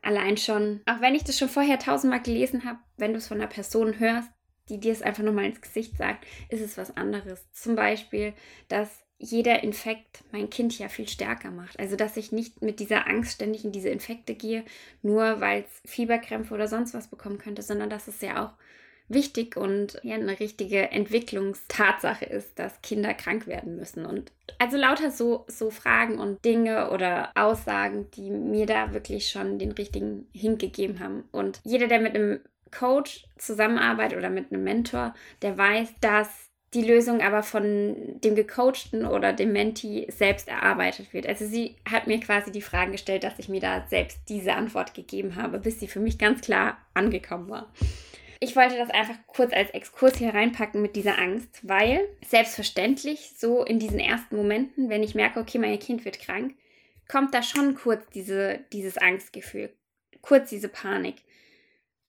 Allein 0.01 0.37
schon, 0.37 0.81
auch 0.85 1.01
wenn 1.01 1.15
ich 1.15 1.23
das 1.23 1.37
schon 1.37 1.49
vorher 1.49 1.79
tausendmal 1.79 2.21
gelesen 2.21 2.63
habe, 2.65 2.79
wenn 2.97 3.11
du 3.11 3.17
es 3.17 3.27
von 3.27 3.37
einer 3.37 3.47
Person 3.47 3.99
hörst, 3.99 4.29
die 4.69 4.79
dir 4.79 4.93
es 4.93 5.01
einfach 5.01 5.23
nochmal 5.23 5.45
ins 5.45 5.61
Gesicht 5.61 5.97
sagt, 5.97 6.25
ist 6.49 6.61
es 6.61 6.77
was 6.77 6.95
anderes. 6.95 7.45
Zum 7.51 7.75
Beispiel, 7.75 8.33
dass 8.67 8.89
jeder 9.17 9.63
Infekt 9.63 10.23
mein 10.31 10.49
Kind 10.49 10.77
ja 10.79 10.87
viel 10.87 11.07
stärker 11.09 11.51
macht. 11.51 11.77
Also, 11.79 11.97
dass 11.97 12.15
ich 12.15 12.31
nicht 12.31 12.61
mit 12.61 12.79
dieser 12.79 13.07
Angst 13.07 13.33
ständig 13.33 13.65
in 13.65 13.73
diese 13.73 13.89
Infekte 13.89 14.33
gehe, 14.33 14.63
nur 15.01 15.41
weil 15.41 15.63
es 15.63 15.91
Fieberkrämpfe 15.91 16.53
oder 16.53 16.67
sonst 16.67 16.93
was 16.93 17.09
bekommen 17.09 17.37
könnte, 17.37 17.61
sondern 17.61 17.89
dass 17.89 18.07
es 18.07 18.21
ja 18.21 18.45
auch 18.45 18.53
wichtig 19.09 19.57
und 19.57 19.99
ja, 20.03 20.15
eine 20.15 20.39
richtige 20.39 20.91
Entwicklungstatsache 20.91 22.25
ist, 22.25 22.57
dass 22.57 22.81
Kinder 22.81 23.13
krank 23.13 23.47
werden 23.47 23.75
müssen. 23.75 24.05
Und 24.05 24.31
also 24.59 24.77
lauter 24.77 25.11
so, 25.11 25.45
so 25.47 25.71
Fragen 25.71 26.19
und 26.19 26.43
Dinge 26.45 26.91
oder 26.91 27.31
Aussagen, 27.35 28.09
die 28.11 28.29
mir 28.29 28.65
da 28.65 28.93
wirklich 28.93 29.29
schon 29.29 29.59
den 29.59 29.71
richtigen 29.71 30.27
Hink 30.31 30.59
gegeben 30.59 30.99
haben. 30.99 31.23
Und 31.31 31.59
jeder, 31.63 31.87
der 31.87 31.99
mit 31.99 32.15
einem 32.15 32.39
Coach 32.71 33.25
zusammenarbeitet 33.37 34.17
oder 34.17 34.29
mit 34.29 34.51
einem 34.51 34.63
Mentor, 34.63 35.13
der 35.41 35.57
weiß, 35.57 35.89
dass 36.01 36.27
die 36.75 36.83
Lösung 36.83 37.21
aber 37.21 37.41
von 37.41 38.19
dem 38.23 38.35
Gecoachten 38.35 39.05
oder 39.05 39.33
dem 39.33 39.53
Menti 39.53 40.05
selbst 40.09 40.47
erarbeitet 40.47 41.13
wird. 41.13 41.25
Also 41.25 41.47
sie 41.47 41.75
hat 41.89 42.05
mir 42.05 42.19
quasi 42.19 42.51
die 42.51 42.61
Fragen 42.61 42.91
gestellt, 42.91 43.23
dass 43.23 43.39
ich 43.39 43.49
mir 43.49 43.59
da 43.59 43.87
selbst 43.89 44.19
diese 44.29 44.53
Antwort 44.53 44.93
gegeben 44.93 45.35
habe, 45.35 45.57
bis 45.57 45.79
sie 45.79 45.87
für 45.87 45.99
mich 45.99 46.19
ganz 46.19 46.41
klar 46.41 46.77
angekommen 46.93 47.49
war. 47.49 47.73
Ich 48.41 48.55
wollte 48.55 48.77
das 48.77 48.89
einfach 48.89 49.15
kurz 49.27 49.51
als 49.51 49.71
Exkurs 49.71 50.17
hier 50.17 50.33
reinpacken 50.33 50.81
mit 50.81 50.95
dieser 50.95 51.19
Angst, 51.19 51.59
weil 51.63 52.07
selbstverständlich 52.25 53.33
so 53.37 53.65
in 53.65 53.79
diesen 53.79 53.99
ersten 53.99 54.37
Momenten, 54.37 54.89
wenn 54.89 55.03
ich 55.03 55.13
merke, 55.13 55.41
okay, 55.41 55.57
mein 55.57 55.77
Kind 55.79 56.05
wird 56.05 56.19
krank, 56.19 56.55
kommt 57.09 57.33
da 57.33 57.43
schon 57.43 57.75
kurz 57.75 58.07
diese, 58.13 58.59
dieses 58.71 58.97
Angstgefühl, 58.97 59.73
kurz 60.21 60.49
diese 60.49 60.69
Panik. 60.69 61.15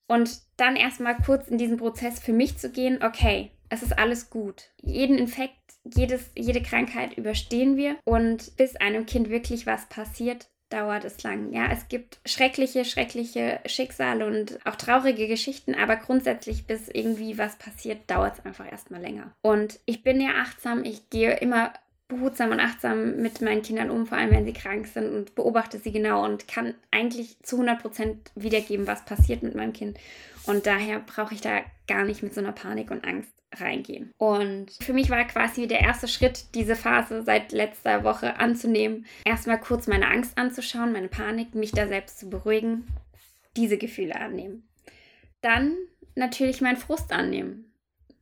Und 0.07 0.41
dann 0.55 0.77
erstmal 0.77 1.17
kurz 1.17 1.47
in 1.49 1.57
diesen 1.57 1.77
Prozess 1.77 2.19
für 2.19 2.33
mich 2.33 2.57
zu 2.57 2.69
gehen, 2.69 3.03
okay, 3.03 3.51
es 3.69 3.83
ist 3.83 3.97
alles 3.97 4.29
gut. 4.29 4.69
Jeden 4.81 5.17
Infekt, 5.17 5.55
jedes, 5.83 6.29
jede 6.35 6.61
Krankheit 6.61 7.17
überstehen 7.17 7.75
wir 7.75 7.97
und 8.05 8.55
bis 8.55 8.75
einem 8.75 9.05
Kind 9.05 9.29
wirklich 9.29 9.65
was 9.65 9.87
passiert, 9.87 10.49
dauert 10.71 11.05
es 11.05 11.21
lang. 11.23 11.51
Ja, 11.53 11.67
es 11.71 11.87
gibt 11.87 12.19
schreckliche, 12.25 12.85
schreckliche 12.85 13.59
Schicksale 13.65 14.25
und 14.25 14.59
auch 14.65 14.75
traurige 14.75 15.27
Geschichten, 15.27 15.75
aber 15.75 15.97
grundsätzlich, 15.97 16.65
bis 16.65 16.87
irgendwie 16.89 17.37
was 17.37 17.57
passiert, 17.57 18.09
dauert 18.09 18.39
es 18.39 18.45
einfach 18.45 18.71
erstmal 18.71 19.01
länger. 19.01 19.33
Und 19.41 19.79
ich 19.85 20.03
bin 20.03 20.21
ja 20.21 20.31
achtsam, 20.41 20.83
ich 20.83 21.09
gehe 21.09 21.37
immer 21.37 21.73
behutsam 22.11 22.51
und 22.51 22.59
achtsam 22.59 23.17
mit 23.17 23.41
meinen 23.41 23.63
Kindern 23.63 23.89
um, 23.89 24.05
vor 24.05 24.17
allem 24.17 24.31
wenn 24.31 24.45
sie 24.45 24.53
krank 24.53 24.87
sind 24.87 25.11
und 25.11 25.35
beobachte 25.35 25.79
sie 25.79 25.91
genau 25.91 26.23
und 26.23 26.47
kann 26.47 26.75
eigentlich 26.91 27.39
zu 27.41 27.61
100% 27.61 28.15
wiedergeben, 28.35 28.87
was 28.87 29.05
passiert 29.05 29.43
mit 29.43 29.55
meinem 29.55 29.73
Kind. 29.73 29.97
Und 30.45 30.67
daher 30.67 30.99
brauche 30.99 31.33
ich 31.33 31.41
da 31.41 31.61
gar 31.87 32.03
nicht 32.03 32.23
mit 32.23 32.33
so 32.33 32.41
einer 32.41 32.51
Panik 32.51 32.91
und 32.91 33.05
Angst 33.05 33.31
reingehen. 33.55 34.13
Und 34.17 34.71
für 34.81 34.93
mich 34.93 35.09
war 35.09 35.23
quasi 35.25 35.67
der 35.67 35.81
erste 35.81 36.07
Schritt, 36.07 36.55
diese 36.55 36.75
Phase 36.75 37.23
seit 37.23 37.51
letzter 37.51 38.03
Woche 38.03 38.37
anzunehmen, 38.37 39.05
erstmal 39.25 39.59
kurz 39.59 39.87
meine 39.87 40.07
Angst 40.07 40.37
anzuschauen, 40.37 40.93
meine 40.93 41.09
Panik, 41.09 41.53
mich 41.55 41.71
da 41.71 41.87
selbst 41.87 42.19
zu 42.19 42.29
beruhigen, 42.29 42.87
diese 43.57 43.77
Gefühle 43.77 44.15
annehmen. 44.15 44.67
Dann 45.41 45.75
natürlich 46.15 46.61
meinen 46.61 46.77
Frust 46.77 47.11
annehmen. 47.11 47.70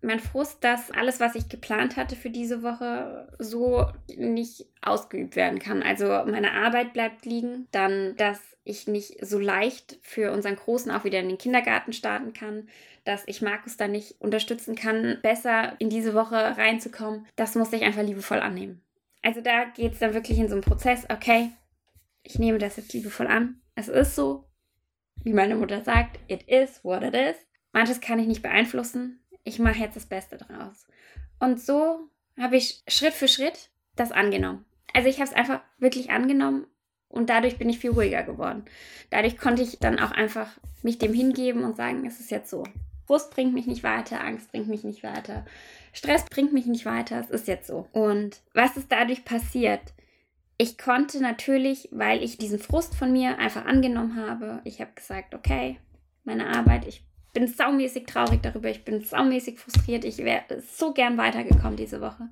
Mein 0.02 0.20
Frust, 0.20 0.64
dass 0.64 0.92
alles, 0.92 1.20
was 1.20 1.36
ich 1.36 1.50
geplant 1.50 1.98
hatte 1.98 2.16
für 2.16 2.30
diese 2.30 2.64
Woche, 2.64 3.28
so 3.38 3.86
nicht 4.16 4.66
ausgeübt 4.82 5.36
werden 5.36 5.60
kann. 5.60 5.84
Also 5.84 6.06
meine 6.26 6.54
Arbeit 6.54 6.94
bleibt 6.94 7.26
liegen, 7.26 7.68
dann, 7.72 8.16
dass 8.16 8.40
ich 8.64 8.88
nicht 8.88 9.26
so 9.26 9.40
leicht 9.40 9.98
für 10.02 10.32
unseren 10.32 10.56
Großen 10.56 10.92
auch 10.92 11.04
wieder 11.04 11.20
in 11.20 11.28
den 11.28 11.38
Kindergarten 11.38 11.92
starten 11.92 12.34
kann, 12.34 12.70
dass 13.04 13.24
ich 13.26 13.42
Markus 13.42 13.78
da 13.78 13.88
nicht 13.88 14.22
unterstützen 14.22 14.76
kann, 14.76 15.18
besser 15.22 15.74
in 15.80 15.90
diese 15.90 16.14
Woche 16.14 16.36
reinzukommen, 16.36 17.26
das 17.36 17.56
musste 17.56 17.76
ich 17.76 17.84
einfach 17.84 18.04
liebevoll 18.04 18.40
annehmen. 18.40 18.82
Also 19.22 19.42
da 19.42 19.66
geht 19.66 19.94
es 19.94 20.00
dann 20.00 20.14
wirklich 20.14 20.38
in 20.38 20.48
so 20.48 20.54
einen 20.54 20.64
Prozess, 20.64 21.06
okay, 21.10 21.52
ich 22.24 22.40
nehme 22.40 22.58
das 22.58 22.78
jetzt 22.78 22.94
liebevoll 22.94 23.28
an. 23.28 23.60
Es 23.76 23.88
ist 23.88 24.16
so, 24.16 24.46
wie 25.24 25.34
meine 25.34 25.56
Mutter 25.56 25.84
sagt, 25.84 26.20
it 26.28 26.44
is 26.44 26.84
what 26.84 27.02
it 27.02 27.14
is. 27.14 27.36
Manches 27.72 28.02
kann 28.02 28.20
ich 28.20 28.28
nicht 28.28 28.42
beeinflussen. 28.42 29.19
Ich 29.44 29.60
mache 29.60 29.80
jetzt 29.80 29.96
das 29.96 30.06
Beste 30.06 30.38
draus. 30.38 30.88
Und 31.40 31.60
so 31.60 32.10
habe 32.38 32.58
ich 32.58 32.84
Schritt 32.88 33.14
für 33.14 33.28
Schritt 33.28 33.70
das 33.96 34.12
angenommen. 34.12 34.66
Also 34.94 35.08
ich 35.08 35.20
habe 35.20 35.30
es 35.30 35.36
einfach 35.36 35.62
wirklich 35.78 36.10
angenommen 36.10 36.68
und 37.08 37.30
dadurch 37.30 37.58
bin 37.58 37.70
ich 37.70 37.80
viel 37.80 37.92
ruhiger 37.92 38.24
geworden. 38.24 38.66
Dadurch 39.10 39.38
konnte 39.38 39.62
ich 39.62 39.80
dann 39.80 40.00
auch 40.00 40.12
einfach 40.12 40.48
mich 40.82 40.98
dem 40.98 41.14
hingeben 41.14 41.64
und 41.64 41.76
sagen, 41.76 42.06
es 42.06 42.20
ist 42.20 42.32
jetzt 42.32 42.50
so. 42.50 42.64
Frust 43.06 43.32
bringt 43.32 43.54
mich 43.54 43.66
nicht 43.66 43.84
weiter, 43.84 44.24
Angst 44.24 44.52
bringt 44.52 44.68
mich 44.68 44.84
nicht 44.84 45.02
weiter, 45.02 45.46
Stress 45.94 46.26
bringt 46.26 46.54
mich 46.54 46.68
nicht 46.68 46.86
weiter, 46.86 47.20
es 47.20 47.30
ist 47.32 47.48
jetzt 47.48 47.68
so. 47.68 47.88
Und 47.92 48.42
was 48.54 48.78
ist 48.78 48.92
dadurch 48.92 49.26
passiert? 49.26 49.82
ich 50.62 50.78
konnte 50.78 51.22
natürlich, 51.22 51.88
weil 51.92 52.22
ich 52.22 52.38
diesen 52.38 52.60
Frust 52.60 52.94
von 52.94 53.14
mir 53.14 53.40
einfach 53.40 53.66
angenommen 53.66 54.18
habe, 54.18 54.60
ich 54.66 54.82
habe 54.82 54.92
gesagt, 54.94 55.34
okay, 55.34 55.80
meine 56.26 56.48
Arbeit, 56.48 56.86
ich 56.86 57.02
bin 57.34 57.48
saumäßig 57.48 58.06
traurig 58.06 58.42
darüber, 58.42 58.70
ich 58.70 58.84
bin 58.84 59.02
saumäßig 59.02 59.60
frustriert, 59.60 60.06
ich 60.06 60.18
wäre 60.20 60.44
so 60.62 60.94
gern 60.94 61.18
weitergekommen 61.18 61.76
diese 61.76 62.02
Woche. 62.02 62.30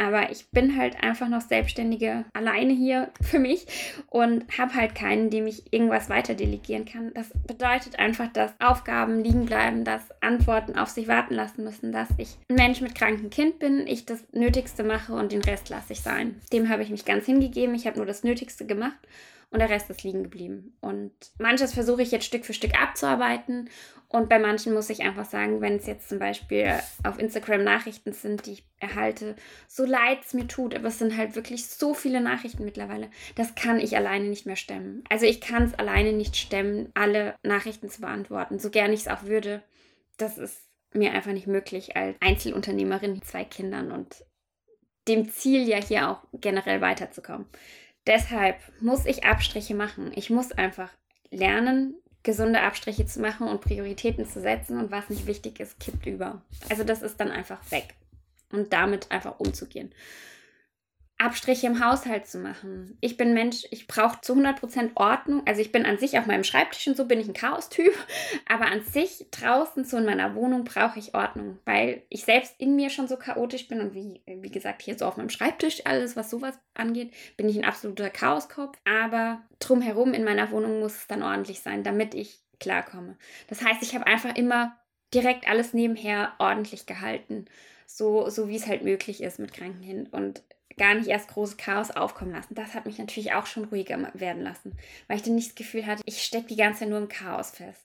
Aber 0.00 0.30
ich 0.30 0.48
bin 0.48 0.78
halt 0.78 1.02
einfach 1.02 1.28
noch 1.28 1.42
Selbstständige 1.42 2.24
alleine 2.32 2.72
hier 2.72 3.10
für 3.20 3.38
mich 3.38 3.66
und 4.08 4.46
habe 4.56 4.74
halt 4.74 4.94
keinen, 4.94 5.28
dem 5.28 5.46
ich 5.46 5.74
irgendwas 5.74 6.08
weiter 6.08 6.34
delegieren 6.34 6.86
kann. 6.86 7.12
Das 7.12 7.28
bedeutet 7.46 7.98
einfach, 7.98 8.28
dass 8.32 8.54
Aufgaben 8.60 9.22
liegen 9.22 9.44
bleiben, 9.44 9.84
dass 9.84 10.00
Antworten 10.22 10.78
auf 10.78 10.88
sich 10.88 11.06
warten 11.06 11.34
lassen 11.34 11.64
müssen, 11.64 11.92
dass 11.92 12.08
ich 12.16 12.38
ein 12.48 12.56
Mensch 12.56 12.80
mit 12.80 12.94
krankem 12.94 13.28
Kind 13.28 13.58
bin, 13.58 13.86
ich 13.86 14.06
das 14.06 14.24
Nötigste 14.32 14.84
mache 14.84 15.12
und 15.12 15.32
den 15.32 15.42
Rest 15.42 15.68
lasse 15.68 15.92
ich 15.92 16.00
sein. 16.00 16.40
Dem 16.50 16.70
habe 16.70 16.82
ich 16.82 16.88
mich 16.88 17.04
ganz 17.04 17.26
hingegeben. 17.26 17.74
Ich 17.74 17.86
habe 17.86 17.98
nur 17.98 18.06
das 18.06 18.24
Nötigste 18.24 18.64
gemacht 18.64 18.96
und 19.50 19.58
der 19.58 19.70
Rest 19.70 19.90
ist 19.90 20.02
liegen 20.02 20.22
geblieben. 20.22 20.76
Und 20.80 21.12
manches 21.38 21.74
versuche 21.74 22.02
ich 22.02 22.10
jetzt 22.10 22.26
Stück 22.26 22.44
für 22.44 22.52
Stück 22.52 22.80
abzuarbeiten 22.80 23.68
und 24.12 24.28
bei 24.28 24.40
manchen 24.40 24.74
muss 24.74 24.90
ich 24.90 25.02
einfach 25.02 25.24
sagen, 25.24 25.60
wenn 25.60 25.76
es 25.76 25.86
jetzt 25.86 26.08
zum 26.08 26.18
Beispiel 26.18 26.80
auf 27.04 27.20
Instagram 27.20 27.62
Nachrichten 27.62 28.12
sind, 28.12 28.44
die 28.44 28.54
ich 28.54 28.64
erhalte, 28.80 29.36
so 29.68 29.84
leid 29.84 30.18
es 30.24 30.34
mir 30.34 30.48
tut, 30.48 30.74
aber 30.74 30.88
es 30.88 30.98
sind 30.98 31.16
halt 31.16 31.36
wirklich 31.36 31.68
so 31.68 31.94
viele 31.94 32.20
Nachrichten 32.20 32.64
mittlerweile, 32.64 33.08
das 33.36 33.54
kann 33.54 33.78
ich 33.78 33.96
alleine 33.96 34.26
nicht 34.26 34.46
mehr 34.46 34.56
stemmen. 34.56 35.04
Also 35.08 35.26
ich 35.26 35.40
kann 35.40 35.62
es 35.62 35.74
alleine 35.78 36.12
nicht 36.12 36.36
stemmen, 36.36 36.90
alle 36.94 37.36
Nachrichten 37.44 37.88
zu 37.88 38.00
beantworten, 38.00 38.58
so 38.58 38.70
gern 38.70 38.92
ich 38.92 39.02
es 39.02 39.08
auch 39.08 39.22
würde. 39.22 39.62
Das 40.16 40.38
ist 40.38 40.58
mir 40.92 41.12
einfach 41.12 41.32
nicht 41.32 41.46
möglich 41.46 41.96
als 41.96 42.16
Einzelunternehmerin 42.18 43.14
mit 43.14 43.24
zwei 43.24 43.44
Kindern 43.44 43.92
und 43.92 44.24
dem 45.06 45.30
Ziel 45.30 45.68
ja 45.68 45.76
hier 45.76 46.10
auch 46.10 46.26
generell 46.32 46.80
weiterzukommen. 46.80 47.46
Deshalb 48.06 48.56
muss 48.80 49.06
ich 49.06 49.24
Abstriche 49.24 49.74
machen. 49.74 50.12
Ich 50.14 50.30
muss 50.30 50.52
einfach 50.52 50.90
lernen, 51.30 51.94
gesunde 52.22 52.60
Abstriche 52.60 53.06
zu 53.06 53.20
machen 53.20 53.48
und 53.48 53.60
Prioritäten 53.60 54.26
zu 54.28 54.40
setzen 54.40 54.78
und 54.78 54.90
was 54.90 55.08
nicht 55.08 55.26
wichtig 55.26 55.60
ist, 55.60 55.80
kippt 55.80 56.06
über. 56.06 56.42
Also 56.68 56.84
das 56.84 57.02
ist 57.02 57.18
dann 57.20 57.30
einfach 57.30 57.58
weg 57.70 57.94
und 58.52 58.72
damit 58.72 59.10
einfach 59.10 59.38
umzugehen. 59.40 59.92
Abstriche 61.20 61.66
im 61.66 61.84
Haushalt 61.84 62.26
zu 62.26 62.38
machen. 62.38 62.96
Ich 63.00 63.16
bin 63.16 63.34
Mensch, 63.34 63.66
ich 63.70 63.86
brauche 63.86 64.20
zu 64.22 64.34
100% 64.34 64.92
Ordnung. 64.94 65.42
Also 65.46 65.60
ich 65.60 65.70
bin 65.70 65.84
an 65.84 65.98
sich 65.98 66.18
auf 66.18 66.26
meinem 66.26 66.44
Schreibtisch 66.44 66.88
und 66.88 66.96
so 66.96 67.06
bin 67.06 67.20
ich 67.20 67.28
ein 67.28 67.34
Chaos-Typ. 67.34 67.92
Aber 68.48 68.66
an 68.66 68.82
sich 68.82 69.26
draußen 69.30 69.84
so 69.84 69.98
in 69.98 70.06
meiner 70.06 70.34
Wohnung 70.34 70.64
brauche 70.64 70.98
ich 70.98 71.14
Ordnung, 71.14 71.58
weil 71.64 72.02
ich 72.08 72.24
selbst 72.24 72.54
in 72.58 72.74
mir 72.74 72.90
schon 72.90 73.06
so 73.06 73.16
chaotisch 73.16 73.68
bin 73.68 73.80
und 73.80 73.94
wie, 73.94 74.22
wie 74.26 74.50
gesagt 74.50 74.82
hier 74.82 74.98
so 74.98 75.04
auf 75.04 75.18
meinem 75.18 75.30
Schreibtisch 75.30 75.82
alles, 75.84 76.16
was 76.16 76.30
sowas 76.30 76.58
angeht, 76.74 77.12
bin 77.36 77.48
ich 77.48 77.58
ein 77.58 77.64
absoluter 77.64 78.08
Chaoskopf. 78.08 78.78
Aber 78.84 79.42
drumherum 79.58 80.14
in 80.14 80.24
meiner 80.24 80.50
Wohnung 80.50 80.80
muss 80.80 80.94
es 80.94 81.06
dann 81.06 81.22
ordentlich 81.22 81.60
sein, 81.60 81.84
damit 81.84 82.14
ich 82.14 82.40
klarkomme. 82.60 83.16
Das 83.48 83.62
heißt, 83.62 83.82
ich 83.82 83.94
habe 83.94 84.06
einfach 84.06 84.36
immer 84.36 84.76
direkt 85.12 85.48
alles 85.48 85.74
nebenher 85.74 86.32
ordentlich 86.38 86.86
gehalten. 86.86 87.46
So, 87.86 88.28
so 88.30 88.48
wie 88.48 88.56
es 88.56 88.66
halt 88.66 88.84
möglich 88.84 89.22
ist 89.22 89.38
mit 89.38 89.52
kranken 89.52 89.82
Kind. 89.82 90.12
Und 90.12 90.42
gar 90.80 90.94
nicht 90.94 91.08
erst 91.08 91.28
großes 91.28 91.58
Chaos 91.58 91.90
aufkommen 91.90 92.32
lassen. 92.32 92.54
Das 92.54 92.74
hat 92.74 92.86
mich 92.86 92.98
natürlich 92.98 93.34
auch 93.34 93.44
schon 93.44 93.64
ruhiger 93.66 93.98
werden 94.14 94.42
lassen, 94.42 94.72
weil 95.06 95.18
ich 95.18 95.22
dann 95.22 95.34
nicht 95.34 95.50
das 95.50 95.54
Gefühl 95.54 95.86
hatte, 95.86 96.02
ich 96.06 96.22
stecke 96.22 96.46
die 96.48 96.56
ganze 96.56 96.80
Zeit 96.80 96.88
nur 96.88 96.98
im 96.98 97.08
Chaos 97.08 97.50
fest. 97.50 97.84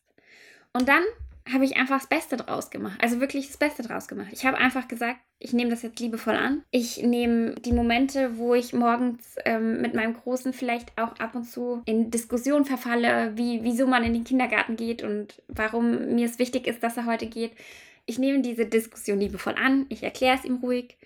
Und 0.71 0.87
dann 0.87 1.03
habe 1.51 1.65
ich 1.65 1.75
einfach 1.75 1.99
das 1.99 2.07
Beste 2.07 2.37
draus 2.37 2.69
gemacht. 2.71 2.97
Also 3.01 3.19
wirklich 3.19 3.47
das 3.47 3.57
Beste 3.57 3.83
draus 3.83 4.07
gemacht. 4.07 4.29
Ich 4.31 4.45
habe 4.45 4.57
einfach 4.57 4.87
gesagt, 4.87 5.19
ich 5.39 5.51
nehme 5.51 5.69
das 5.69 5.83
jetzt 5.83 5.99
liebevoll 5.99 6.35
an. 6.35 6.63
Ich 6.71 7.03
nehme 7.03 7.55
die 7.55 7.73
Momente, 7.73 8.37
wo 8.37 8.55
ich 8.55 8.73
morgens 8.73 9.35
ähm, 9.43 9.81
mit 9.81 9.93
meinem 9.93 10.15
Großen 10.15 10.53
vielleicht 10.53 10.97
auch 10.97 11.19
ab 11.19 11.35
und 11.35 11.43
zu 11.43 11.83
in 11.85 12.09
Diskussion 12.09 12.63
verfalle, 12.63 13.33
wie, 13.35 13.61
wieso 13.63 13.85
man 13.85 14.03
in 14.03 14.13
den 14.13 14.23
Kindergarten 14.23 14.77
geht 14.77 15.03
und 15.03 15.43
warum 15.49 16.15
mir 16.15 16.25
es 16.25 16.39
wichtig 16.39 16.65
ist, 16.65 16.81
dass 16.81 16.97
er 16.97 17.05
heute 17.05 17.27
geht. 17.27 17.51
Ich 18.05 18.17
nehme 18.17 18.41
diese 18.41 18.65
Diskussion 18.65 19.19
liebevoll 19.19 19.55
an. 19.55 19.85
Ich 19.89 20.01
erkläre 20.01 20.37
es 20.37 20.45
ihm 20.45 20.55
ruhig 20.55 20.97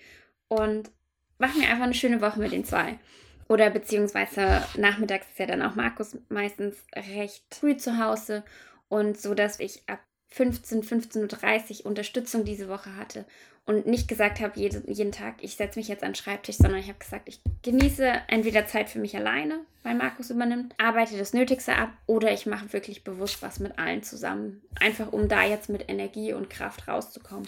und 0.47 0.91
machen 1.39 1.61
wir 1.61 1.69
einfach 1.69 1.85
eine 1.85 1.93
schöne 1.95 2.21
Woche 2.21 2.39
mit 2.39 2.51
den 2.51 2.65
zwei. 2.65 2.99
Oder 3.47 3.71
beziehungsweise 3.71 4.63
nachmittags 4.77 5.27
ist 5.27 5.39
ja 5.39 5.47
dann 5.47 5.63
auch 5.63 5.73
Markus 5.73 6.15
meistens 6.29 6.75
recht 6.95 7.43
früh 7.49 7.75
zu 7.75 7.97
Hause 7.97 8.43
und 8.89 9.19
so, 9.19 9.33
dass 9.33 9.59
ich 9.59 9.81
ab 9.87 9.99
15, 10.31 10.83
15.30 10.83 11.79
Uhr 11.79 11.85
Unterstützung 11.87 12.45
diese 12.45 12.69
Woche 12.69 12.95
hatte 12.95 13.25
und 13.65 13.87
nicht 13.87 14.07
gesagt 14.07 14.39
habe, 14.39 14.59
jede, 14.59 14.83
jeden 14.87 15.11
Tag, 15.11 15.35
ich 15.41 15.55
setze 15.55 15.79
mich 15.79 15.87
jetzt 15.87 16.03
an 16.03 16.11
den 16.11 16.15
Schreibtisch, 16.15 16.57
sondern 16.57 16.79
ich 16.79 16.87
habe 16.87 16.99
gesagt, 16.99 17.27
ich 17.27 17.41
genieße 17.63 18.05
entweder 18.27 18.67
Zeit 18.67 18.89
für 18.89 18.99
mich 18.99 19.15
alleine, 19.15 19.61
weil 19.81 19.95
Markus 19.95 20.29
übernimmt, 20.29 20.75
arbeite 20.77 21.17
das 21.17 21.33
Nötigste 21.33 21.75
ab 21.75 21.89
oder 22.05 22.31
ich 22.31 22.45
mache 22.45 22.73
wirklich 22.73 23.03
bewusst 23.03 23.41
was 23.41 23.59
mit 23.59 23.79
allen 23.79 24.03
zusammen. 24.03 24.61
Einfach 24.79 25.11
um 25.11 25.27
da 25.27 25.43
jetzt 25.43 25.69
mit 25.69 25.89
Energie 25.89 26.33
und 26.33 26.49
Kraft 26.49 26.87
rauszukommen. 26.87 27.47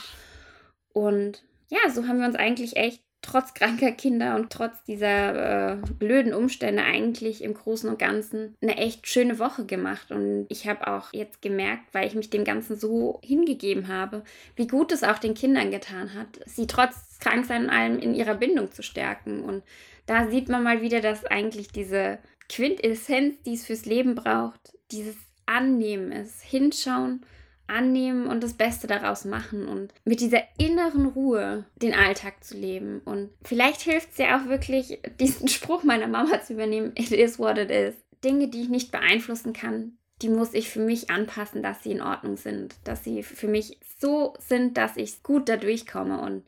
Und 0.94 1.44
ja, 1.70 1.90
so 1.90 2.08
haben 2.08 2.20
wir 2.20 2.28
uns 2.28 2.36
eigentlich 2.36 2.78
echt 2.78 3.02
trotz 3.22 3.54
kranker 3.54 3.92
Kinder 3.92 4.36
und 4.36 4.52
trotz 4.52 4.84
dieser 4.84 5.74
äh, 5.74 5.78
blöden 6.00 6.34
Umstände 6.34 6.84
eigentlich 6.84 7.44
im 7.44 7.54
Großen 7.54 7.90
und 7.90 8.00
Ganzen 8.00 8.56
eine 8.62 8.78
echt 8.78 9.08
schöne 9.08 9.38
Woche 9.38 9.66
gemacht. 9.66 10.12
Und 10.12 10.48
ich 10.50 10.68
habe 10.68 10.88
auch 10.88 11.14
jetzt 11.14 11.42
gemerkt, 11.42 11.84
weil 11.94 12.08
ich 12.08 12.16
mich 12.16 12.30
dem 12.30 12.44
Ganzen 12.44 12.78
so 12.78 13.20
hingegeben 13.24 13.88
habe, 13.88 14.24
wie 14.56 14.68
gut 14.68 14.92
es 14.92 15.04
auch 15.04 15.20
den 15.20 15.36
Kindern 15.36 15.72
getan 15.72 16.14
hat, 16.14 16.28
sie 16.46 16.68
trotz 16.68 17.20
Kranksein 17.20 17.66
und 17.66 17.70
allem 17.70 18.00
in 18.00 18.16
ihrer 18.16 18.36
Bindung 18.36 18.72
zu 18.72 18.82
stärken. 18.82 19.44
Und 19.44 19.64
da 20.08 20.28
sieht 20.30 20.50
man 20.50 20.64
mal 20.64 20.82
wieder, 20.82 21.02
dass 21.02 21.26
eigentlich 21.26 21.68
diese 21.72 22.18
Quintessenz, 22.50 23.36
die 23.44 23.54
es 23.54 23.66
fürs 23.66 23.86
Leben 23.86 24.16
braucht, 24.16 24.78
dieses 24.92 25.16
Annehmen 25.46 26.12
ist, 26.12 26.42
hinschauen 26.42 27.24
annehmen 27.72 28.28
und 28.28 28.44
das 28.44 28.54
Beste 28.54 28.88
daraus 28.88 29.26
machen 29.26 29.68
und 29.68 29.94
mit 30.04 30.20
dieser 30.20 30.44
inneren 30.58 31.08
Ruhe 31.08 31.66
den 31.76 31.94
Alltag 31.94 32.44
zu 32.44 32.58
leben. 32.58 33.02
Und 33.06 33.30
vielleicht 33.44 33.82
hilft 33.82 34.12
es 34.12 34.18
ja 34.18 34.40
auch 34.40 34.48
wirklich, 34.48 35.00
diesen 35.20 35.48
Spruch 35.48 35.84
meiner 35.84 36.08
Mama 36.08 36.42
zu 36.42 36.54
übernehmen, 36.54 36.92
it 36.96 37.12
is 37.12 37.40
what 37.40 37.58
it 37.58 37.72
is. 37.72 37.96
Dinge, 38.24 38.50
die 38.50 38.62
ich 38.62 38.70
nicht 38.70 38.92
beeinflussen 38.92 39.54
kann, 39.54 39.94
die 40.22 40.30
muss 40.30 40.54
ich 40.54 40.70
für 40.70 40.80
mich 40.80 41.10
anpassen, 41.10 41.64
dass 41.64 41.84
sie 41.84 41.92
in 41.92 42.02
Ordnung 42.02 42.38
sind, 42.38 42.76
dass 42.84 43.04
sie 43.04 43.24
für 43.24 43.48
mich 43.48 43.80
so 44.00 44.36
sind, 44.40 44.78
dass 44.78 44.98
ich 44.98 45.24
gut 45.24 45.50
da 45.50 45.58
durchkomme 45.58 46.22
und 46.22 46.44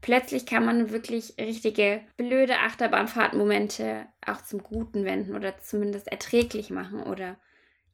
plötzlich 0.00 0.46
kann 0.46 0.64
man 0.64 0.90
wirklich 0.90 1.34
richtige 1.38 2.00
blöde 2.16 2.58
Achterbahnfahrtmomente 2.58 4.06
auch 4.26 4.42
zum 4.42 4.62
Guten 4.62 5.04
wenden 5.04 5.34
oder 5.34 5.58
zumindest 5.58 6.08
erträglich 6.08 6.70
machen 6.70 7.02
oder 7.02 7.36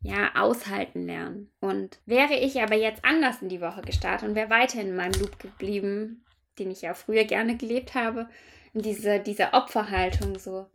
ja, 0.07 0.31
aushalten 0.35 1.07
lernen. 1.07 1.51
Und 1.61 1.99
wäre 2.07 2.35
ich 2.35 2.61
aber 2.63 2.77
jetzt 2.77 3.05
anders 3.05 3.43
in 3.43 3.49
die 3.49 3.61
Woche 3.61 3.83
gestartet 3.83 4.29
und 4.29 4.35
wäre 4.35 4.51
weiterhin 4.51 4.89
in 4.89 4.97
meinem 4.97 5.21
Loop 5.21 5.39
geblieben, 5.39 6.25
den 6.59 6.71
ich 6.71 6.83
ja 6.83 6.95
früher 6.95 7.25
gerne 7.25 7.57
gelebt 7.57 7.95
habe, 7.95 8.29
in 8.73 8.83
diese, 8.83 9.21
dieser 9.21 9.55
Opferhaltung 9.55 10.39
so, 10.39 10.67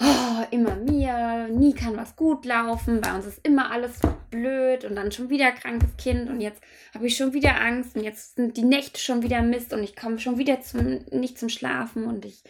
oh, 0.00 0.44
immer 0.50 0.76
mir, 0.76 1.48
nie 1.48 1.74
kann 1.74 1.96
was 1.96 2.14
gut 2.14 2.44
laufen, 2.44 3.00
bei 3.00 3.14
uns 3.14 3.26
ist 3.26 3.44
immer 3.44 3.70
alles 3.70 3.98
blöd 4.30 4.84
und 4.84 4.94
dann 4.94 5.12
schon 5.12 5.30
wieder 5.30 5.50
krankes 5.52 5.96
Kind 5.96 6.28
und 6.28 6.40
jetzt 6.40 6.62
habe 6.94 7.06
ich 7.06 7.16
schon 7.16 7.32
wieder 7.32 7.60
Angst 7.60 7.96
und 7.96 8.04
jetzt 8.04 8.36
sind 8.36 8.56
die 8.56 8.64
Nächte 8.64 9.00
schon 9.00 9.22
wieder 9.22 9.42
Mist 9.42 9.72
und 9.72 9.82
ich 9.82 9.96
komme 9.96 10.18
schon 10.18 10.38
wieder 10.38 10.60
zum, 10.60 11.04
nicht 11.10 11.38
zum 11.38 11.48
Schlafen 11.48 12.04
und 12.04 12.24
ich 12.24 12.42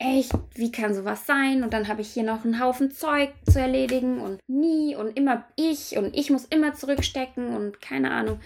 echt, 0.00 0.32
wie 0.54 0.72
kann 0.72 0.94
sowas 0.94 1.26
sein? 1.26 1.62
Und 1.62 1.72
dann 1.72 1.86
habe 1.86 2.00
ich 2.00 2.08
hier 2.08 2.24
noch 2.24 2.44
einen 2.44 2.58
Haufen 2.58 2.90
Zeug 2.90 3.30
zu 3.48 3.60
erledigen 3.60 4.20
und 4.20 4.40
nie 4.48 4.96
und 4.96 5.16
immer 5.16 5.44
ich 5.56 5.96
und 5.96 6.16
ich 6.16 6.30
muss 6.30 6.46
immer 6.46 6.74
zurückstecken 6.74 7.54
und 7.54 7.80
keine 7.80 8.10
Ahnung. 8.10 8.40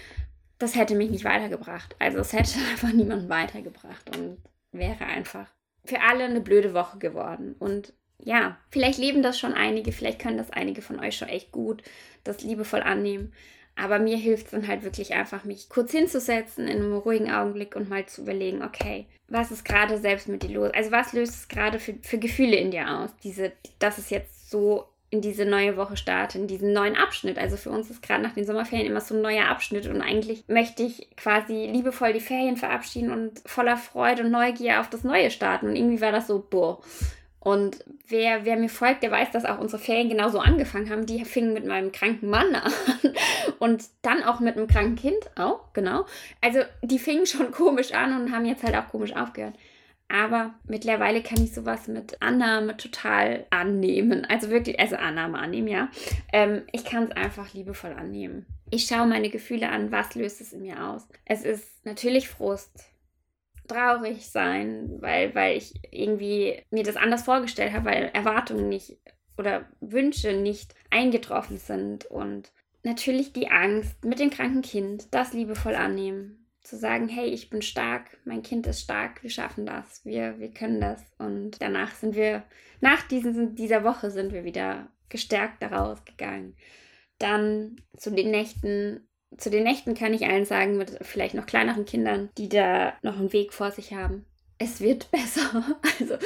Das 0.58 0.74
hätte 0.74 0.94
mich 0.94 1.10
nicht 1.10 1.24
weitergebracht. 1.24 1.96
Also 1.98 2.18
es 2.18 2.32
hätte 2.32 2.58
einfach 2.70 2.92
niemanden 2.92 3.28
weitergebracht 3.28 4.16
und 4.16 4.38
wäre 4.72 5.06
einfach 5.06 5.46
für 5.84 6.00
alle 6.00 6.24
eine 6.24 6.40
blöde 6.40 6.74
Woche 6.74 6.98
geworden. 6.98 7.54
Und 7.58 7.92
ja, 8.18 8.58
vielleicht 8.70 8.98
leben 8.98 9.22
das 9.22 9.38
schon 9.38 9.54
einige, 9.54 9.92
vielleicht 9.92 10.18
können 10.18 10.38
das 10.38 10.50
einige 10.50 10.82
von 10.82 10.98
euch 10.98 11.16
schon 11.16 11.28
echt 11.28 11.52
gut, 11.52 11.82
das 12.24 12.42
liebevoll 12.42 12.82
annehmen. 12.82 13.32
Aber 13.76 13.98
mir 13.98 14.16
hilft 14.16 14.46
es 14.46 14.50
dann 14.52 14.68
halt 14.68 14.84
wirklich 14.84 15.14
einfach, 15.14 15.44
mich 15.44 15.68
kurz 15.68 15.90
hinzusetzen 15.92 16.68
in 16.68 16.78
einem 16.78 16.96
ruhigen 16.96 17.30
Augenblick 17.30 17.74
und 17.74 17.88
mal 17.88 18.06
zu 18.06 18.22
überlegen, 18.22 18.62
okay, 18.62 19.06
was 19.28 19.50
ist 19.50 19.64
gerade 19.64 19.98
selbst 19.98 20.28
mit 20.28 20.42
dir 20.42 20.50
los? 20.50 20.70
Also 20.74 20.92
was 20.92 21.12
löst 21.12 21.34
es 21.34 21.48
gerade 21.48 21.78
für, 21.78 21.94
für 22.02 22.18
Gefühle 22.18 22.56
in 22.56 22.70
dir 22.70 22.88
aus? 22.88 23.10
Diese, 23.24 23.52
dass 23.78 23.98
es 23.98 24.10
jetzt 24.10 24.50
so 24.50 24.86
in 25.14 25.20
diese 25.20 25.44
neue 25.44 25.76
Woche 25.76 25.96
startet, 25.96 26.40
in 26.40 26.48
diesen 26.48 26.72
neuen 26.72 26.96
Abschnitt. 26.96 27.38
Also 27.38 27.56
für 27.56 27.70
uns 27.70 27.88
ist 27.88 28.02
gerade 28.02 28.22
nach 28.22 28.34
den 28.34 28.44
Sommerferien 28.44 28.88
immer 28.88 29.00
so 29.00 29.14
ein 29.14 29.22
neuer 29.22 29.46
Abschnitt 29.46 29.86
und 29.86 30.02
eigentlich 30.02 30.44
möchte 30.48 30.82
ich 30.82 31.08
quasi 31.16 31.66
liebevoll 31.66 32.12
die 32.12 32.20
Ferien 32.20 32.56
verabschieden 32.56 33.12
und 33.12 33.40
voller 33.46 33.76
Freude 33.76 34.24
und 34.24 34.32
Neugier 34.32 34.80
auf 34.80 34.90
das 34.90 35.04
Neue 35.04 35.30
starten. 35.30 35.68
Und 35.68 35.76
irgendwie 35.76 36.00
war 36.00 36.10
das 36.10 36.26
so, 36.26 36.44
boah, 36.50 36.80
und 37.44 37.84
wer, 38.08 38.46
wer 38.46 38.56
mir 38.56 38.70
folgt, 38.70 39.02
der 39.02 39.10
weiß, 39.10 39.30
dass 39.30 39.44
auch 39.44 39.58
unsere 39.58 39.80
Ferien 39.80 40.08
genauso 40.08 40.38
angefangen 40.40 40.90
haben. 40.90 41.04
Die 41.04 41.24
fingen 41.26 41.52
mit 41.52 41.66
meinem 41.66 41.92
kranken 41.92 42.30
Mann 42.30 42.54
an 42.54 42.72
und 43.58 43.84
dann 44.00 44.22
auch 44.24 44.40
mit 44.40 44.56
einem 44.56 44.66
kranken 44.66 44.96
Kind 44.96 45.30
auch, 45.36 45.72
genau. 45.74 46.06
Also 46.40 46.60
die 46.82 46.98
fingen 46.98 47.26
schon 47.26 47.52
komisch 47.52 47.92
an 47.92 48.18
und 48.18 48.32
haben 48.32 48.46
jetzt 48.46 48.64
halt 48.64 48.74
auch 48.74 48.88
komisch 48.88 49.14
aufgehört. 49.14 49.54
Aber 50.08 50.54
mittlerweile 50.66 51.22
kann 51.22 51.42
ich 51.42 51.52
sowas 51.52 51.86
mit 51.86 52.22
Annahme 52.22 52.78
total 52.78 53.44
annehmen. 53.50 54.24
Also 54.26 54.48
wirklich, 54.48 54.80
also 54.80 54.96
Annahme 54.96 55.38
annehmen, 55.38 55.68
ja. 55.68 55.88
Ähm, 56.32 56.62
ich 56.72 56.86
kann 56.86 57.04
es 57.04 57.10
einfach 57.12 57.52
liebevoll 57.52 57.92
annehmen. 57.92 58.46
Ich 58.70 58.86
schaue 58.86 59.06
meine 59.06 59.28
Gefühle 59.28 59.68
an, 59.68 59.92
was 59.92 60.14
löst 60.14 60.40
es 60.40 60.54
in 60.54 60.62
mir 60.62 60.82
aus. 60.82 61.06
Es 61.26 61.44
ist 61.44 61.84
natürlich 61.84 62.28
Frust, 62.30 62.88
traurig 63.68 64.26
sein, 64.28 64.98
weil, 65.00 65.34
weil 65.34 65.56
ich 65.56 65.74
irgendwie 65.90 66.62
mir 66.70 66.82
das 66.82 66.96
anders 66.96 67.24
vorgestellt 67.24 67.72
habe, 67.72 67.86
weil 67.86 68.10
Erwartungen 68.12 68.68
nicht 68.68 68.98
oder 69.36 69.66
Wünsche 69.80 70.32
nicht 70.32 70.74
eingetroffen 70.90 71.58
sind. 71.58 72.06
Und 72.06 72.52
natürlich 72.82 73.32
die 73.32 73.50
Angst 73.50 74.04
mit 74.04 74.20
dem 74.20 74.30
kranken 74.30 74.62
Kind, 74.62 75.12
das 75.12 75.32
liebevoll 75.32 75.74
annehmen. 75.74 76.40
Zu 76.62 76.76
sagen, 76.76 77.08
hey, 77.08 77.26
ich 77.26 77.50
bin 77.50 77.60
stark, 77.60 78.16
mein 78.24 78.42
Kind 78.42 78.66
ist 78.66 78.80
stark, 78.80 79.22
wir 79.22 79.28
schaffen 79.28 79.66
das, 79.66 80.02
wir, 80.06 80.38
wir 80.38 80.50
können 80.50 80.80
das. 80.80 81.02
Und 81.18 81.60
danach 81.60 81.94
sind 81.94 82.14
wir, 82.14 82.42
nach 82.80 83.02
diesen, 83.02 83.54
dieser 83.54 83.84
Woche 83.84 84.10
sind 84.10 84.32
wir 84.32 84.44
wieder 84.44 84.88
gestärkt 85.10 85.62
daraus 85.62 86.02
gegangen. 86.06 86.56
Dann 87.18 87.76
zu 87.96 88.10
den 88.10 88.30
Nächten, 88.30 89.06
zu 89.36 89.50
den 89.50 89.64
Nächten 89.64 89.94
kann 89.94 90.14
ich 90.14 90.26
allen 90.26 90.44
sagen, 90.44 90.76
mit 90.76 90.98
vielleicht 91.02 91.34
noch 91.34 91.46
kleineren 91.46 91.84
Kindern, 91.84 92.30
die 92.38 92.48
da 92.48 92.94
noch 93.02 93.18
einen 93.18 93.32
Weg 93.32 93.52
vor 93.52 93.70
sich 93.70 93.92
haben. 93.92 94.24
Es 94.58 94.80
wird 94.80 95.10
besser. 95.12 95.78
Also 96.00 96.16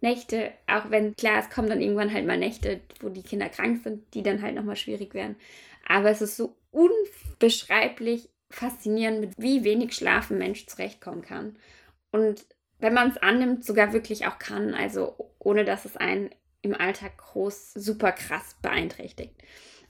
Nächte, 0.00 0.52
auch 0.66 0.90
wenn, 0.90 1.14
klar, 1.16 1.40
es 1.40 1.50
kommen 1.50 1.68
dann 1.68 1.80
irgendwann 1.80 2.12
halt 2.12 2.26
mal 2.26 2.38
Nächte, 2.38 2.80
wo 3.00 3.08
die 3.08 3.22
Kinder 3.22 3.48
krank 3.48 3.82
sind, 3.82 4.14
die 4.14 4.22
dann 4.22 4.42
halt 4.42 4.54
nochmal 4.54 4.76
schwierig 4.76 5.14
werden. 5.14 5.36
Aber 5.86 6.10
es 6.10 6.22
ist 6.22 6.36
so 6.36 6.56
unbeschreiblich 6.70 8.28
faszinierend, 8.50 9.20
mit 9.20 9.34
wie 9.38 9.64
wenig 9.64 9.94
Schlaf 9.94 10.30
ein 10.30 10.38
Mensch 10.38 10.66
zurechtkommen 10.66 11.22
kann. 11.22 11.56
Und 12.10 12.44
wenn 12.78 12.94
man 12.94 13.10
es 13.10 13.18
annimmt, 13.18 13.64
sogar 13.64 13.92
wirklich 13.92 14.26
auch 14.26 14.38
kann, 14.38 14.74
also 14.74 15.32
ohne 15.38 15.64
dass 15.64 15.84
es 15.84 15.96
einen 15.96 16.30
im 16.62 16.74
Alltag 16.74 17.16
groß, 17.18 17.74
super 17.74 18.12
krass 18.12 18.56
beeinträchtigt. 18.62 19.34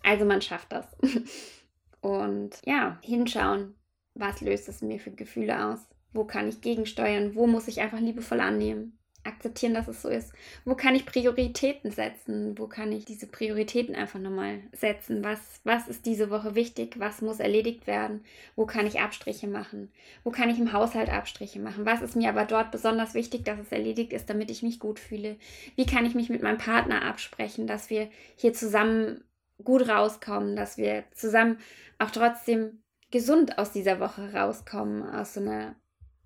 Also 0.03 0.25
man 0.25 0.43
schafft 0.43 0.73
das. 0.73 0.87
Und 2.01 2.61
ja, 2.65 2.99
hinschauen, 3.03 3.75
was 4.15 4.41
löst 4.41 4.69
es 4.69 4.83
mir 4.83 4.99
für 4.99 5.11
Gefühle 5.11 5.67
aus? 5.67 5.87
Wo 6.13 6.25
kann 6.25 6.49
ich 6.49 6.61
gegensteuern? 6.61 7.35
Wo 7.35 7.47
muss 7.47 7.69
ich 7.69 7.81
einfach 7.81 8.01
liebevoll 8.01 8.41
annehmen? 8.41 8.99
akzeptieren, 9.25 9.75
dass 9.75 9.89
es 9.89 10.03
so 10.03 10.09
ist. 10.09 10.33
Wo 10.65 10.75
kann 10.75 10.95
ich 10.95 11.05
Prioritäten 11.05 11.91
setzen? 11.91 12.59
Wo 12.59 12.67
kann 12.67 12.93
ich 12.93 13.05
diese 13.05 13.27
Prioritäten 13.27 13.95
einfach 13.95 14.19
nochmal 14.19 14.61
setzen? 14.73 15.23
Was, 15.23 15.61
was 15.65 15.89
ist 15.89 16.07
diese 16.07 16.31
Woche 16.31 16.55
wichtig? 16.55 16.99
Was 16.99 17.21
muss 17.21 17.41
erledigt 17.41 17.87
werden? 17.87 18.25
Wo 18.57 18.67
kann 18.67 18.87
ich 18.87 19.01
Abstriche 19.01 19.47
machen? 19.47 19.91
Wo 20.25 20.31
kann 20.31 20.49
ich 20.49 20.59
im 20.59 20.73
Haushalt 20.73 21.11
Abstriche 21.11 21.61
machen? 21.61 21.85
Was 21.85 22.03
ist 22.03 22.17
mir 22.17 22.31
aber 22.31 22.45
dort 22.45 22.71
besonders 22.71 23.15
wichtig, 23.15 23.45
dass 23.45 23.59
es 23.59 23.73
erledigt 23.73 24.13
ist, 24.13 24.31
damit 24.31 24.51
ich 24.51 24.63
mich 24.63 24.79
gut 24.79 24.99
fühle? 24.99 25.37
Wie 25.77 25.87
kann 25.87 26.07
ich 26.07 26.15
mich 26.15 26.31
mit 26.31 26.43
meinem 26.43 26.59
Partner 26.59 27.03
absprechen, 27.03 27.67
dass 27.67 27.91
wir 27.91 28.09
hier 28.37 28.55
zusammen 28.55 29.23
gut 29.65 29.89
rauskommen, 29.89 30.57
dass 30.57 30.77
wir 30.79 31.05
zusammen 31.13 31.59
auch 31.99 32.11
trotzdem 32.11 32.83
gesund 33.11 33.59
aus 33.59 33.73
dieser 33.73 34.01
Woche 34.01 34.33
rauskommen, 34.33 35.03
aus 35.03 35.35
so 35.35 35.41
einer 35.41 35.77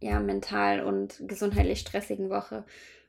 ja, 0.01 0.21
mental 0.21 0.81
und 0.81 1.23
gesundheitlich 1.27 1.81
stressigen 1.81 2.31
Woche. 2.31 2.65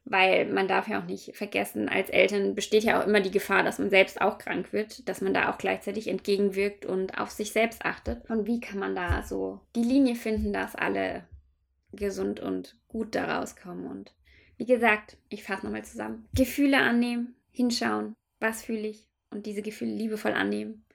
Weil 0.08 0.46
man 0.46 0.68
darf 0.68 0.88
ja 0.88 1.02
auch 1.02 1.06
nicht 1.06 1.36
vergessen, 1.36 1.90
als 1.90 2.10
Eltern 2.12 2.54
besteht 2.54 2.84
ja 2.84 3.02
auch 3.02 3.08
immer 3.08 3.22
die 3.22 3.32
Gefahr, 3.32 3.64
dass 3.64 3.80
man 3.80 3.90
selbst 3.90 4.22
auch 4.22 4.38
krank 4.38 4.72
wird, 4.72 5.10
dass 5.10 5.20
man 5.20 5.34
da 5.34 5.52
auch 5.52 5.58
gleichzeitig 5.58 6.08
entgegenwirkt 6.08 6.86
und 6.86 7.18
auf 7.20 7.32
sich 7.32 7.52
selbst 7.52 7.84
achtet. 7.84 8.30
Und 8.30 8.46
wie 8.46 8.60
kann 8.60 8.78
man 8.78 8.96
da 8.96 9.24
so 9.24 9.62
die 9.76 9.84
Linie 9.84 10.16
finden, 10.16 10.54
dass 10.54 10.76
alle 10.76 11.28
gesund 11.92 12.40
und 12.40 12.78
gut 12.88 13.16
da 13.16 13.40
rauskommen? 13.40 13.88
Und 13.88 14.14
wie 14.58 14.66
gesagt, 14.66 15.18
ich 15.30 15.44
fasse 15.44 15.66
nochmal 15.66 15.86
zusammen. 15.86 16.28
Gefühle 16.36 16.78
annehmen, 16.78 17.36
hinschauen, 17.52 18.14
was 18.40 18.64
fühle 18.64 18.88
ich 18.88 19.08
und 19.30 19.46
diese 19.46 19.62
Gefühle 19.62 19.92
liebevoll 19.92 20.34
annehmen. 20.34 20.86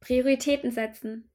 Prioritäten 0.00 0.70
setzen, 0.70 1.30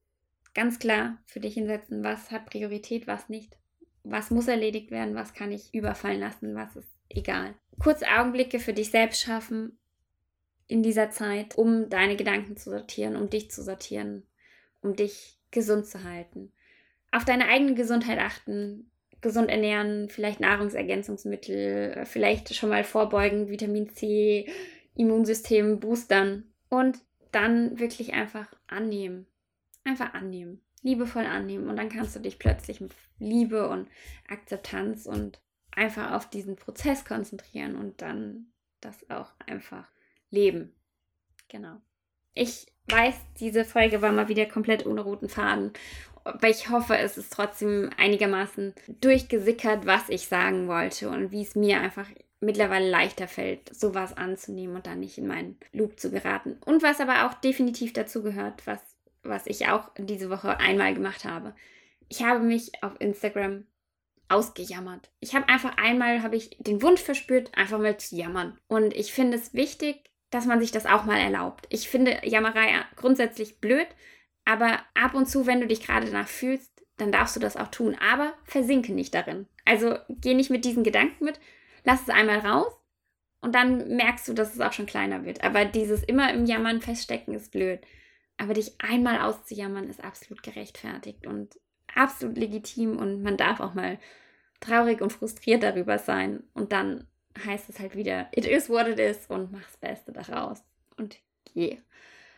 ganz 0.54 0.80
klar 0.80 1.18
für 1.26 1.40
dich 1.40 1.54
hinsetzen, 1.54 2.04
was 2.04 2.32
hat 2.32 2.46
Priorität, 2.48 3.08
was 3.08 3.30
nicht 3.30 3.58
was 4.06 4.32
muss 4.32 4.48
erledigt 4.48 4.92
werden, 4.92 5.16
was 5.16 5.34
kann 5.34 5.52
ich 5.52 5.74
überfallen 5.74 6.20
lassen, 6.20 6.56
was 6.56 6.76
ist 6.76 6.90
egal. 7.10 7.56
Kurze 7.80 8.06
Augenblicke 8.08 8.60
für 8.60 8.74
dich 8.74 8.92
selbst 8.92 9.22
schaffen 9.22 9.78
in 10.68 10.84
dieser 10.84 11.10
Zeit, 11.12 11.58
um 11.58 11.90
deine 11.90 12.16
Gedanken 12.16 12.56
zu 12.56 12.70
sortieren, 12.70 13.16
um 13.16 13.30
dich 13.30 13.52
zu 13.52 13.64
sortieren, 13.64 14.24
um 14.82 14.96
dich 14.96 15.38
gesund 15.52 15.86
zu 15.88 16.04
halten. 16.04 16.52
Auf 17.12 17.26
deine 17.26 17.48
eigene 17.48 17.76
Gesundheit 17.76 18.20
achten, 18.20 18.92
gesund 19.22 19.50
ernähren, 19.50 20.10
vielleicht 20.10 20.40
Nahrungsergänzungsmittel, 20.40 22.06
vielleicht 22.06 22.54
schon 22.56 22.70
mal 22.70 22.84
vorbeugen, 22.84 23.50
Vitamin 23.50 23.90
C, 23.90 24.48
Immunsystem 24.96 25.80
boostern 25.80 26.44
und 26.70 26.98
dann 27.32 27.80
wirklich 27.80 28.14
einfach 28.14 28.48
annehmen. 28.68 29.28
Einfach 29.84 30.14
annehmen 30.14 30.62
liebevoll 30.86 31.26
annehmen 31.26 31.68
und 31.68 31.78
dann 31.78 31.90
kannst 31.90 32.16
du 32.16 32.20
dich 32.20 32.38
plötzlich 32.38 32.80
mit 32.80 32.94
Liebe 33.18 33.68
und 33.68 33.90
Akzeptanz 34.30 35.08
und 35.08 35.42
einfach 35.72 36.12
auf 36.12 36.30
diesen 36.30 36.56
Prozess 36.56 37.04
konzentrieren 37.06 37.76
und 37.76 38.02
dann 38.04 38.52
das 38.82 39.10
auch 39.10 39.32
einfach 39.48 39.88
leben. 40.30 40.76
Genau. 41.50 41.82
Ich 42.36 42.68
weiß, 42.88 43.16
diese 43.40 43.66
Folge 43.66 44.04
war 44.04 44.12
mal 44.12 44.28
wieder 44.28 44.46
komplett 44.46 44.86
ohne 44.86 45.02
roten 45.02 45.28
Faden, 45.28 45.74
aber 46.24 46.50
ich 46.50 46.70
hoffe, 46.70 46.96
es 46.96 47.18
ist 47.18 47.34
trotzdem 47.34 47.90
einigermaßen 47.98 48.76
durchgesickert, 49.02 49.88
was 49.88 50.10
ich 50.10 50.28
sagen 50.28 50.68
wollte 50.68 51.10
und 51.10 51.32
wie 51.32 51.42
es 51.42 51.56
mir 51.56 51.82
einfach 51.82 52.08
mittlerweile 52.40 52.90
leichter 52.90 53.28
fällt, 53.28 53.74
sowas 53.76 54.16
anzunehmen 54.16 54.76
und 54.76 54.88
dann 54.88 55.00
nicht 55.00 55.18
in 55.18 55.28
meinen 55.28 55.58
Loop 55.72 56.00
zu 56.00 56.12
geraten. 56.12 56.58
Und 56.66 56.84
was 56.84 57.00
aber 57.00 57.26
auch 57.26 57.34
definitiv 57.36 57.94
dazu 57.94 58.22
gehört, 58.22 58.68
was 58.68 58.96
was 59.26 59.48
ich 59.48 59.68
auch 59.68 59.90
diese 59.98 60.30
Woche 60.30 60.60
einmal 60.60 60.94
gemacht 60.94 61.26
habe. 61.26 61.56
Ich 62.08 62.24
habe 62.24 62.40
mich 62.40 62.72
auf 62.84 62.94
Instagram 63.00 63.66
ausgejammert. 64.30 65.12
Ich 65.20 65.36
habe 65.36 65.50
einfach 65.50 65.78
einmal 65.78 66.24
habe 66.24 66.36
ich 66.36 66.58
den 66.60 66.82
Wunsch 66.82 67.02
verspürt, 67.02 67.56
einfach 67.56 67.80
mal 67.80 67.98
zu 67.98 68.16
jammern. 68.16 68.58
Und 68.68 68.96
ich 68.96 69.14
finde 69.14 69.38
es 69.38 69.54
wichtig, 69.54 70.12
dass 70.32 70.46
man 70.46 70.60
sich 70.60 70.72
das 70.72 70.86
auch 70.86 71.06
mal 71.06 71.20
erlaubt. 71.20 71.68
Ich 71.70 71.90
finde 71.90 72.20
Jammerei 72.24 72.74
grundsätzlich 72.96 73.60
blöd, 73.60 73.88
aber 74.44 74.80
ab 74.94 75.14
und 75.14 75.28
zu, 75.28 75.46
wenn 75.46 75.62
du 75.62 75.68
dich 75.68 75.82
gerade 75.82 76.08
danach 76.08 76.28
fühlst, 76.28 76.72
dann 76.98 77.12
darfst 77.12 77.36
du 77.36 77.40
das 77.40 77.58
auch 77.58 77.68
tun. 77.68 77.96
Aber 78.00 78.34
versinke 78.46 78.94
nicht 78.94 79.14
darin. 79.14 79.48
Also 79.66 79.98
geh 80.10 80.34
nicht 80.34 80.50
mit 80.50 80.66
diesen 80.66 80.84
Gedanken 80.84 81.26
mit, 81.26 81.40
lass 81.86 82.02
es 82.02 82.10
einmal 82.10 82.40
raus 82.40 82.74
und 83.42 83.56
dann 83.56 83.96
merkst 83.96 84.28
du, 84.28 84.34
dass 84.34 84.54
es 84.54 84.60
auch 84.60 84.74
schon 84.74 84.88
kleiner 84.88 85.24
wird. 85.24 85.44
Aber 85.44 85.66
dieses 85.66 86.04
immer 86.04 86.34
im 86.34 86.46
Jammern 86.46 86.82
feststecken 86.82 87.34
ist 87.34 87.52
blöd. 87.52 87.80
Aber 88.38 88.54
dich 88.54 88.74
einmal 88.80 89.22
auszujammern 89.22 89.88
ist 89.88 90.04
absolut 90.04 90.44
gerechtfertigt 90.44 91.26
und 91.26 91.58
absolut 91.94 92.38
legitim 92.38 92.98
und 92.98 93.24
man 93.24 93.38
darf 93.38 93.62
auch 93.62 93.74
mal 93.74 93.98
traurig 94.60 95.00
und 95.00 95.14
frustriert 95.14 95.64
darüber 95.64 96.00
sein. 96.00 96.44
Und 96.54 96.72
dann 96.72 97.08
heißt 97.46 97.70
es 97.70 97.80
halt 97.80 97.96
wieder, 97.96 98.28
it 98.32 98.46
is 98.46 98.70
what 98.70 98.88
it 98.88 99.00
is 99.00 99.28
und 99.28 99.52
mach's 99.52 99.78
Beste 99.78 100.12
daraus. 100.12 100.64
Und 100.98 101.20
geh. 101.54 101.78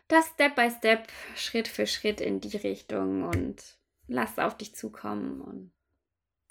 Das 0.08 0.28
Step 0.28 0.56
by 0.56 0.70
Step, 0.70 1.08
Schritt 1.36 1.68
für 1.68 1.88
Schritt 1.88 2.22
in 2.22 2.40
die 2.40 2.58
Richtung 2.58 3.24
und 3.24 3.78
lass 4.08 4.40
auf 4.40 4.56
dich 4.58 4.76
zukommen 4.76 5.42
und 5.42 5.72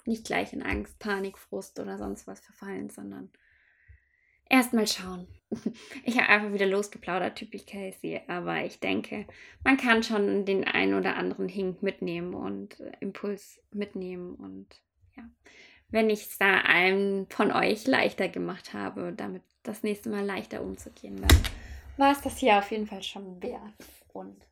nicht 0.07 0.25
gleich 0.25 0.53
in 0.53 0.63
Angst, 0.63 0.99
Panik, 0.99 1.37
Frust 1.37 1.79
oder 1.79 1.97
sonst 1.97 2.27
was 2.27 2.39
verfallen, 2.39 2.89
sondern 2.89 3.29
erstmal 4.49 4.87
schauen. 4.87 5.27
Ich 6.03 6.17
habe 6.17 6.29
einfach 6.29 6.53
wieder 6.53 6.65
losgeplaudert, 6.65 7.37
typisch 7.37 7.65
Casey, 7.65 8.21
aber 8.27 8.65
ich 8.65 8.79
denke, 8.79 9.25
man 9.63 9.77
kann 9.77 10.03
schon 10.03 10.45
den 10.45 10.65
einen 10.65 10.93
oder 10.93 11.15
anderen 11.15 11.47
Hink 11.47 11.81
mitnehmen 11.81 12.33
und 12.33 12.79
äh, 12.79 12.91
Impuls 12.99 13.61
mitnehmen 13.71 14.35
und 14.35 14.67
ja, 15.15 15.23
wenn 15.89 16.09
ich 16.09 16.23
es 16.23 16.37
da 16.37 16.61
einem 16.61 17.27
von 17.29 17.51
euch 17.51 17.87
leichter 17.87 18.27
gemacht 18.27 18.73
habe, 18.73 19.13
damit 19.15 19.43
das 19.63 19.83
nächste 19.83 20.09
Mal 20.09 20.25
leichter 20.25 20.61
umzugehen, 20.61 21.15
dann 21.15 21.37
war 21.97 22.11
es 22.11 22.21
das 22.21 22.37
hier 22.37 22.57
auf 22.57 22.71
jeden 22.71 22.87
Fall 22.87 23.03
schon 23.03 23.41
wert 23.41 23.61
und 24.13 24.45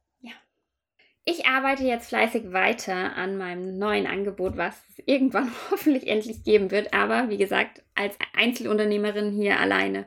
ich 1.26 1.48
arbeite 1.48 1.84
jetzt 1.84 2.10
fleißig 2.10 2.54
weiter 2.54 3.16
an 3.16 3.38
meinem 3.38 3.78
neuen 3.80 4.06
Angebot, 4.06 4.58
was 4.58 4.76
es 4.90 5.04
irgendwann 5.08 5.52
hoffentlich 5.72 6.08
endlich 6.08 6.44
geben 6.44 6.72
wird. 6.72 6.94
Aber 6.94 7.30
wie 7.30 7.38
gesagt, 7.38 7.84
als 7.96 8.16
Einzelunternehmerin 8.34 9.32
hier 9.32 9.60
alleine 9.60 10.06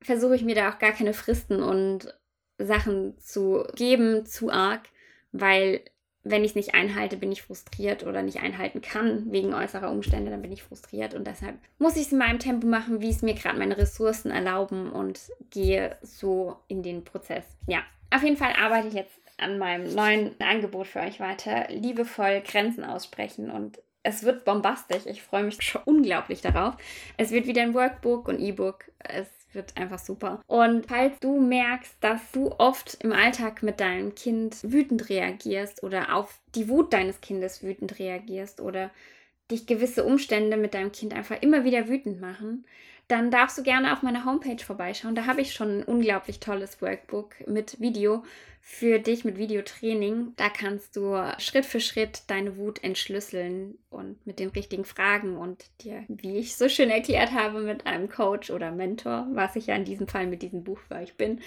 versuche 0.00 0.36
ich 0.36 0.44
mir 0.44 0.54
da 0.54 0.70
auch 0.70 0.78
gar 0.78 0.92
keine 0.92 1.12
Fristen 1.12 1.62
und 1.62 2.14
Sachen 2.58 3.18
zu 3.18 3.64
geben, 3.74 4.24
zu 4.24 4.50
arg, 4.50 4.88
weil 5.32 5.82
wenn 6.22 6.44
ich 6.44 6.50
es 6.50 6.56
nicht 6.56 6.74
einhalte, 6.74 7.16
bin 7.16 7.32
ich 7.32 7.42
frustriert 7.42 8.06
oder 8.06 8.22
nicht 8.22 8.40
einhalten 8.40 8.82
kann 8.82 9.32
wegen 9.32 9.54
äußerer 9.54 9.90
Umstände, 9.90 10.30
dann 10.30 10.42
bin 10.42 10.52
ich 10.52 10.62
frustriert 10.62 11.14
und 11.14 11.26
deshalb 11.26 11.56
muss 11.78 11.96
ich 11.96 12.02
es 12.02 12.12
in 12.12 12.18
meinem 12.18 12.38
Tempo 12.38 12.66
machen, 12.66 13.00
wie 13.00 13.08
es 13.08 13.22
mir 13.22 13.34
gerade 13.34 13.58
meine 13.58 13.78
Ressourcen 13.78 14.30
erlauben 14.30 14.92
und 14.92 15.18
gehe 15.50 15.96
so 16.02 16.56
in 16.68 16.82
den 16.82 17.04
Prozess. 17.04 17.44
Ja, 17.66 17.80
auf 18.10 18.22
jeden 18.22 18.36
Fall 18.36 18.52
arbeite 18.52 18.88
ich 18.88 18.94
jetzt 18.94 19.19
an 19.40 19.58
meinem 19.58 19.94
neuen 19.94 20.40
Angebot 20.40 20.86
für 20.86 21.00
euch 21.00 21.20
weiter. 21.20 21.66
Liebevoll 21.70 22.42
Grenzen 22.42 22.84
aussprechen 22.84 23.50
und 23.50 23.78
es 24.02 24.22
wird 24.22 24.44
bombastisch. 24.44 25.06
Ich 25.06 25.22
freue 25.22 25.44
mich 25.44 25.60
schon 25.62 25.82
unglaublich 25.84 26.40
darauf. 26.40 26.76
Es 27.16 27.30
wird 27.30 27.46
wieder 27.46 27.62
ein 27.62 27.74
Workbook 27.74 28.28
und 28.28 28.38
E-Book. 28.38 28.84
Es 28.98 29.28
wird 29.52 29.76
einfach 29.76 29.98
super. 29.98 30.40
Und 30.46 30.86
falls 30.86 31.18
du 31.20 31.40
merkst, 31.40 31.96
dass 32.00 32.20
du 32.32 32.52
oft 32.58 32.98
im 33.02 33.12
Alltag 33.12 33.62
mit 33.62 33.80
deinem 33.80 34.14
Kind 34.14 34.56
wütend 34.62 35.08
reagierst 35.08 35.82
oder 35.82 36.14
auf 36.14 36.40
die 36.54 36.68
Wut 36.68 36.92
deines 36.92 37.20
Kindes 37.20 37.62
wütend 37.62 37.98
reagierst 37.98 38.60
oder 38.60 38.90
dich 39.50 39.66
gewisse 39.66 40.04
Umstände 40.04 40.56
mit 40.56 40.74
deinem 40.74 40.92
Kind 40.92 41.12
einfach 41.12 41.42
immer 41.42 41.64
wieder 41.64 41.88
wütend 41.88 42.20
machen, 42.20 42.64
dann 43.10 43.30
darfst 43.30 43.58
du 43.58 43.62
gerne 43.62 43.92
auf 43.92 44.02
meiner 44.02 44.24
Homepage 44.24 44.62
vorbeischauen. 44.64 45.14
Da 45.14 45.26
habe 45.26 45.40
ich 45.40 45.52
schon 45.52 45.80
ein 45.80 45.82
unglaublich 45.82 46.38
tolles 46.38 46.80
Workbook 46.80 47.34
mit 47.46 47.80
Video 47.80 48.22
für 48.60 48.98
dich, 48.98 49.24
mit 49.24 49.36
Videotraining. 49.36 50.34
Da 50.36 50.48
kannst 50.48 50.94
du 50.94 51.16
Schritt 51.38 51.66
für 51.66 51.80
Schritt 51.80 52.22
deine 52.28 52.56
Wut 52.56 52.84
entschlüsseln 52.84 53.78
und 53.88 54.24
mit 54.26 54.38
den 54.38 54.50
richtigen 54.50 54.84
Fragen 54.84 55.36
und 55.36 55.64
dir, 55.80 56.04
wie 56.08 56.38
ich 56.38 56.56
so 56.56 56.68
schön 56.68 56.90
erklärt 56.90 57.32
habe, 57.32 57.60
mit 57.60 57.86
einem 57.86 58.08
Coach 58.08 58.50
oder 58.50 58.70
Mentor, 58.70 59.26
was 59.32 59.56
ich 59.56 59.66
ja 59.66 59.74
in 59.74 59.84
diesem 59.84 60.06
Fall 60.06 60.26
mit 60.26 60.42
diesem 60.42 60.62
Buch 60.62 60.78
für 60.86 60.94
euch 60.94 61.14
bin, 61.16 61.40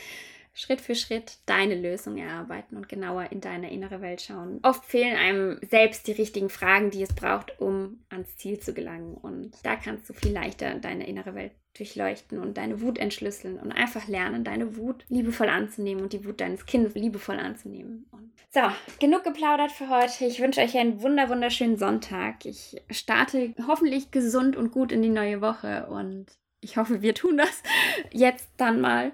Schritt 0.56 0.82
für 0.82 0.94
Schritt 0.94 1.40
deine 1.48 1.76
Lösung 1.76 2.18
erarbeiten 2.18 2.78
und 2.78 2.88
genauer 2.88 3.32
in 3.32 3.42
deine 3.42 3.72
innere 3.72 4.02
Welt 4.02 4.22
schauen. 4.22 4.60
Oft 4.62 4.86
fehlen 4.86 5.18
einem 5.18 5.60
selbst 5.68 6.08
die 6.08 6.12
richtigen 6.12 6.50
Fragen, 6.50 6.92
die 6.92 7.02
es 7.02 7.14
braucht, 7.14 7.60
um 7.60 8.04
ans 8.10 8.38
Ziel 8.38 8.60
zu 8.60 8.74
gelangen. 8.74 9.16
Und 9.16 9.54
da 9.64 9.76
kannst 9.76 10.08
du 10.10 10.14
viel 10.14 10.32
leichter 10.32 10.76
deine 10.76 11.08
innere 11.08 11.34
Welt 11.34 11.54
durchleuchten 11.76 12.40
und 12.40 12.58
deine 12.58 12.82
Wut 12.82 13.00
entschlüsseln 13.00 13.58
und 13.60 13.72
einfach 13.72 14.08
lernen, 14.08 14.44
deine 14.44 14.78
Wut 14.78 15.06
liebevoll 15.10 15.50
anzunehmen 15.50 16.04
und 16.04 16.14
die 16.14 16.24
Wut 16.24 16.40
deines 16.40 16.68
Kindes 16.68 16.94
liebevoll 16.94 17.40
anzunehmen. 17.40 18.06
Und 18.12 18.32
so, 18.52 18.62
genug 19.00 19.24
geplaudert 19.24 19.72
für 19.72 19.90
heute. 19.90 20.26
Ich 20.26 20.40
wünsche 20.40 20.62
euch 20.62 20.78
einen 20.78 21.02
wunder 21.02 21.30
wunderschönen 21.30 21.78
Sonntag. 21.78 22.46
Ich 22.46 22.80
starte 22.92 23.56
hoffentlich 23.68 24.12
gesund 24.12 24.56
und 24.56 24.72
gut 24.72 24.92
in 24.92 25.02
die 25.02 25.10
neue 25.10 25.42
Woche 25.42 25.88
und 25.88 26.28
ich 26.62 26.78
hoffe, 26.78 27.02
wir 27.02 27.16
tun 27.16 27.38
das 27.38 27.64
jetzt 28.12 28.48
dann 28.58 28.80
mal. 28.80 29.12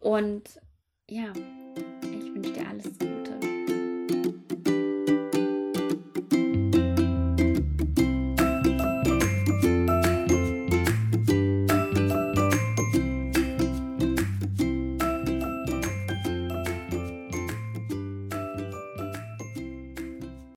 Und 0.00 0.44
ja, 1.10 1.32
ich 2.02 2.34
wünsche 2.34 2.52
dir 2.52 2.68
alles 2.68 2.97